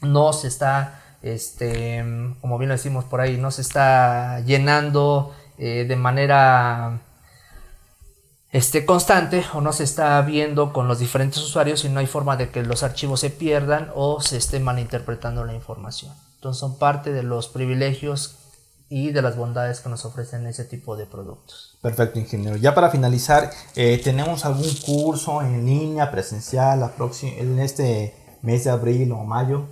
no 0.00 0.32
se 0.32 0.48
está, 0.48 1.02
este, 1.22 2.04
como 2.40 2.58
bien 2.58 2.68
lo 2.68 2.74
decimos 2.74 3.04
por 3.04 3.20
ahí, 3.20 3.36
no 3.36 3.50
se 3.50 3.62
está 3.62 4.40
llenando 4.40 5.34
eh, 5.58 5.84
de 5.88 5.96
manera 5.96 7.00
esté 8.50 8.86
constante 8.86 9.44
o 9.52 9.60
no 9.60 9.72
se 9.72 9.84
está 9.84 10.20
viendo 10.22 10.72
con 10.72 10.88
los 10.88 10.98
diferentes 10.98 11.38
usuarios 11.38 11.84
y 11.84 11.88
no 11.88 12.00
hay 12.00 12.06
forma 12.06 12.36
de 12.36 12.50
que 12.50 12.62
los 12.62 12.82
archivos 12.82 13.20
se 13.20 13.30
pierdan 13.30 13.90
o 13.94 14.20
se 14.20 14.36
esté 14.36 14.60
malinterpretando 14.60 15.44
la 15.44 15.54
información. 15.54 16.14
Entonces 16.36 16.60
son 16.60 16.78
parte 16.78 17.12
de 17.12 17.22
los 17.22 17.48
privilegios 17.48 18.36
y 18.88 19.10
de 19.10 19.20
las 19.20 19.36
bondades 19.36 19.80
que 19.80 19.90
nos 19.90 20.04
ofrecen 20.04 20.46
ese 20.46 20.64
tipo 20.64 20.96
de 20.96 21.04
productos. 21.04 21.76
Perfecto, 21.82 22.18
ingeniero. 22.18 22.56
Ya 22.56 22.74
para 22.74 22.90
finalizar, 22.90 23.50
eh, 23.76 24.00
¿tenemos 24.02 24.44
algún 24.44 24.72
curso 24.86 25.42
en 25.42 25.66
línea, 25.66 26.10
presencial, 26.10 26.90
en 27.22 27.58
este 27.58 28.14
mes 28.40 28.64
de 28.64 28.70
abril 28.70 29.12
o 29.12 29.24
mayo? 29.24 29.66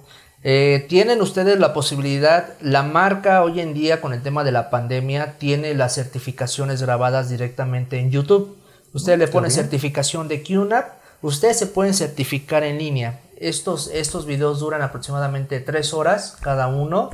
Eh, 0.48 0.86
tienen 0.88 1.22
ustedes 1.22 1.58
la 1.58 1.74
posibilidad, 1.74 2.50
la 2.60 2.84
marca 2.84 3.42
hoy 3.42 3.58
en 3.58 3.74
día 3.74 4.00
con 4.00 4.12
el 4.12 4.22
tema 4.22 4.44
de 4.44 4.52
la 4.52 4.70
pandemia 4.70 5.38
tiene 5.38 5.74
las 5.74 5.96
certificaciones 5.96 6.80
grabadas 6.80 7.28
directamente 7.28 7.98
en 7.98 8.12
YouTube. 8.12 8.56
Ustedes 8.92 9.18
le 9.18 9.26
ponen 9.26 9.50
certificación 9.50 10.28
de 10.28 10.44
QNAP. 10.44 10.86
Ustedes 11.20 11.58
se 11.58 11.66
pueden 11.66 11.94
certificar 11.94 12.62
en 12.62 12.78
línea. 12.78 13.18
Estos, 13.38 13.90
estos 13.92 14.24
videos 14.24 14.60
duran 14.60 14.82
aproximadamente 14.82 15.58
tres 15.58 15.92
horas 15.92 16.36
cada 16.40 16.68
uno 16.68 17.10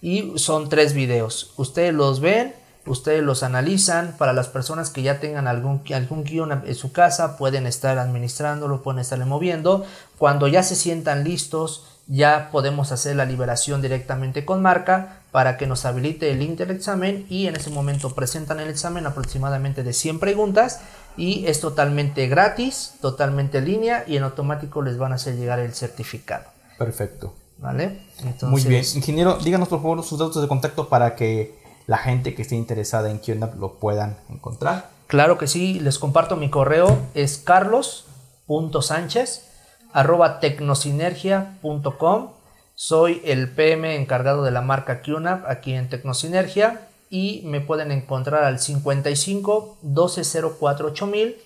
y 0.00 0.32
son 0.34 0.68
tres 0.68 0.92
videos. 0.92 1.52
Ustedes 1.58 1.94
los 1.94 2.18
ven, 2.18 2.52
ustedes 2.86 3.22
los 3.22 3.44
analizan. 3.44 4.16
Para 4.18 4.32
las 4.32 4.48
personas 4.48 4.90
que 4.90 5.02
ya 5.02 5.20
tengan 5.20 5.46
algún, 5.46 5.82
algún 5.94 6.24
QNAP 6.24 6.66
en 6.66 6.74
su 6.74 6.90
casa, 6.90 7.36
pueden 7.36 7.68
estar 7.68 7.96
administrándolo, 8.00 8.82
pueden 8.82 8.98
estarle 8.98 9.24
moviendo. 9.24 9.86
Cuando 10.18 10.48
ya 10.48 10.64
se 10.64 10.74
sientan 10.74 11.22
listos, 11.22 11.91
ya 12.06 12.50
podemos 12.50 12.92
hacer 12.92 13.16
la 13.16 13.24
liberación 13.24 13.80
directamente 13.80 14.44
con 14.44 14.62
marca 14.62 15.20
para 15.30 15.56
que 15.56 15.66
nos 15.66 15.84
habilite 15.84 16.30
el 16.30 16.40
link 16.40 16.58
del 16.58 16.70
examen 16.70 17.26
y 17.28 17.46
en 17.46 17.56
ese 17.56 17.70
momento 17.70 18.14
presentan 18.14 18.60
el 18.60 18.68
examen 18.68 19.06
aproximadamente 19.06 19.82
de 19.82 19.92
100 19.92 20.18
preguntas 20.18 20.80
y 21.16 21.46
es 21.46 21.60
totalmente 21.60 22.26
gratis, 22.28 22.94
totalmente 23.00 23.58
en 23.58 23.64
línea 23.66 24.04
y 24.06 24.16
en 24.16 24.24
automático 24.24 24.82
les 24.82 24.98
van 24.98 25.12
a 25.12 25.14
hacer 25.14 25.36
llegar 25.36 25.60
el 25.60 25.72
certificado. 25.74 26.44
Perfecto. 26.78 27.34
¿Vale? 27.58 28.02
Muy 28.42 28.62
bien. 28.64 28.84
Ingeniero, 28.94 29.38
díganos 29.38 29.68
por 29.68 29.80
favor 29.80 30.02
sus 30.02 30.18
datos 30.18 30.42
de 30.42 30.48
contacto 30.48 30.88
para 30.88 31.14
que 31.14 31.56
la 31.86 31.98
gente 31.98 32.34
que 32.34 32.42
esté 32.42 32.56
interesada 32.56 33.08
en 33.10 33.18
QNAP 33.18 33.54
lo 33.58 33.74
puedan 33.74 34.16
encontrar. 34.28 34.90
Claro 35.06 35.38
que 35.38 35.46
sí, 35.46 35.78
les 35.78 36.00
comparto 36.00 36.36
mi 36.36 36.50
correo, 36.50 36.98
es 37.14 37.38
carlos.sánchez 37.38 39.51
arroba 39.92 40.40
tecnosinergia.com. 40.40 42.30
Soy 42.74 43.20
el 43.24 43.50
PM 43.50 43.96
encargado 43.96 44.42
de 44.42 44.50
la 44.50 44.62
marca 44.62 45.02
QNAP 45.02 45.48
aquí 45.48 45.74
en 45.74 45.88
Tecnosinergia 45.88 46.88
y 47.10 47.42
me 47.44 47.60
pueden 47.60 47.92
encontrar 47.92 48.44
al 48.44 48.58
55 48.58 49.78
1204 49.82 50.88
8000 50.88 51.36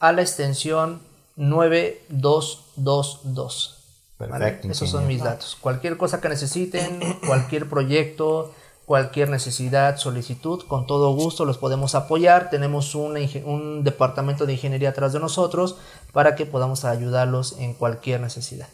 a 0.00 0.12
la 0.12 0.22
extensión 0.22 1.00
9222. 1.36 3.80
Perfecto. 4.16 4.68
Esos 4.68 4.90
son 4.90 5.06
mis 5.06 5.22
datos. 5.22 5.56
Cualquier 5.60 5.96
cosa 5.96 6.20
que 6.20 6.28
necesiten, 6.28 7.00
cualquier 7.26 7.68
proyecto, 7.68 8.52
cualquier 8.84 9.30
necesidad, 9.30 9.96
solicitud, 9.96 10.62
con 10.66 10.86
todo 10.86 11.14
gusto 11.14 11.44
los 11.44 11.58
podemos 11.58 11.94
apoyar. 11.94 12.50
Tenemos 12.50 12.94
un, 12.94 13.16
un 13.44 13.84
departamento 13.84 14.46
de 14.46 14.54
ingeniería 14.54 14.90
atrás 14.90 15.12
de 15.12 15.20
nosotros 15.20 15.76
para 16.12 16.34
que 16.34 16.46
podamos 16.46 16.84
ayudarlos 16.84 17.56
en 17.58 17.74
cualquier 17.74 18.20
necesidad. 18.20 18.68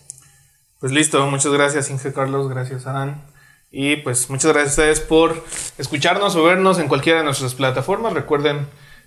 Pues 0.80 0.92
listo, 0.92 1.24
muchas 1.26 1.52
gracias 1.52 1.90
Inge 1.90 2.12
Carlos, 2.12 2.48
gracias 2.48 2.86
Adán. 2.86 3.22
Y 3.70 3.96
pues 3.96 4.28
muchas 4.30 4.52
gracias 4.52 4.78
a 4.78 4.82
ustedes 4.82 5.00
por 5.00 5.44
escucharnos 5.78 6.34
o 6.34 6.42
vernos 6.42 6.78
en 6.78 6.88
cualquiera 6.88 7.20
de 7.20 7.24
nuestras 7.24 7.54
plataformas. 7.54 8.14
Recuerden 8.14 8.66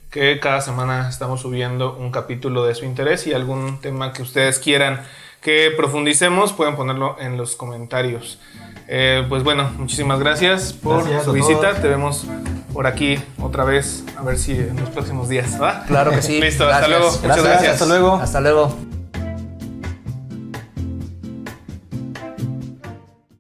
que 0.09 0.39
cada 0.39 0.61
semana 0.61 1.09
estamos 1.09 1.41
subiendo 1.41 1.97
un 1.97 2.11
capítulo 2.11 2.63
de 2.65 2.75
su 2.75 2.85
interés 2.85 3.27
y 3.27 3.33
algún 3.33 3.81
tema 3.81 4.13
que 4.13 4.21
ustedes 4.21 4.59
quieran 4.59 5.03
que 5.41 5.71
profundicemos 5.75 6.53
pueden 6.53 6.75
ponerlo 6.75 7.17
en 7.19 7.35
los 7.35 7.55
comentarios. 7.55 8.39
Eh, 8.87 9.25
pues 9.29 9.43
bueno, 9.43 9.71
muchísimas 9.77 10.19
gracias 10.19 10.73
por 10.73 11.03
su 11.23 11.31
visita. 11.31 11.73
Te 11.75 11.87
vemos 11.87 12.25
por 12.73 12.87
aquí 12.87 13.19
otra 13.39 13.63
vez, 13.63 14.03
a 14.17 14.23
ver 14.23 14.37
si 14.37 14.53
en 14.53 14.79
los 14.79 14.89
próximos 14.89 15.29
días, 15.29 15.57
Claro 15.87 16.11
que 16.11 16.21
sí. 16.21 16.41
Listo, 16.41 16.67
hasta 16.67 16.87
luego. 16.87 17.11
Muchas 17.11 17.43
gracias. 17.43 17.73
Hasta 17.73 17.85
luego. 17.85 18.15
Hasta 18.15 18.41
luego. 18.41 18.92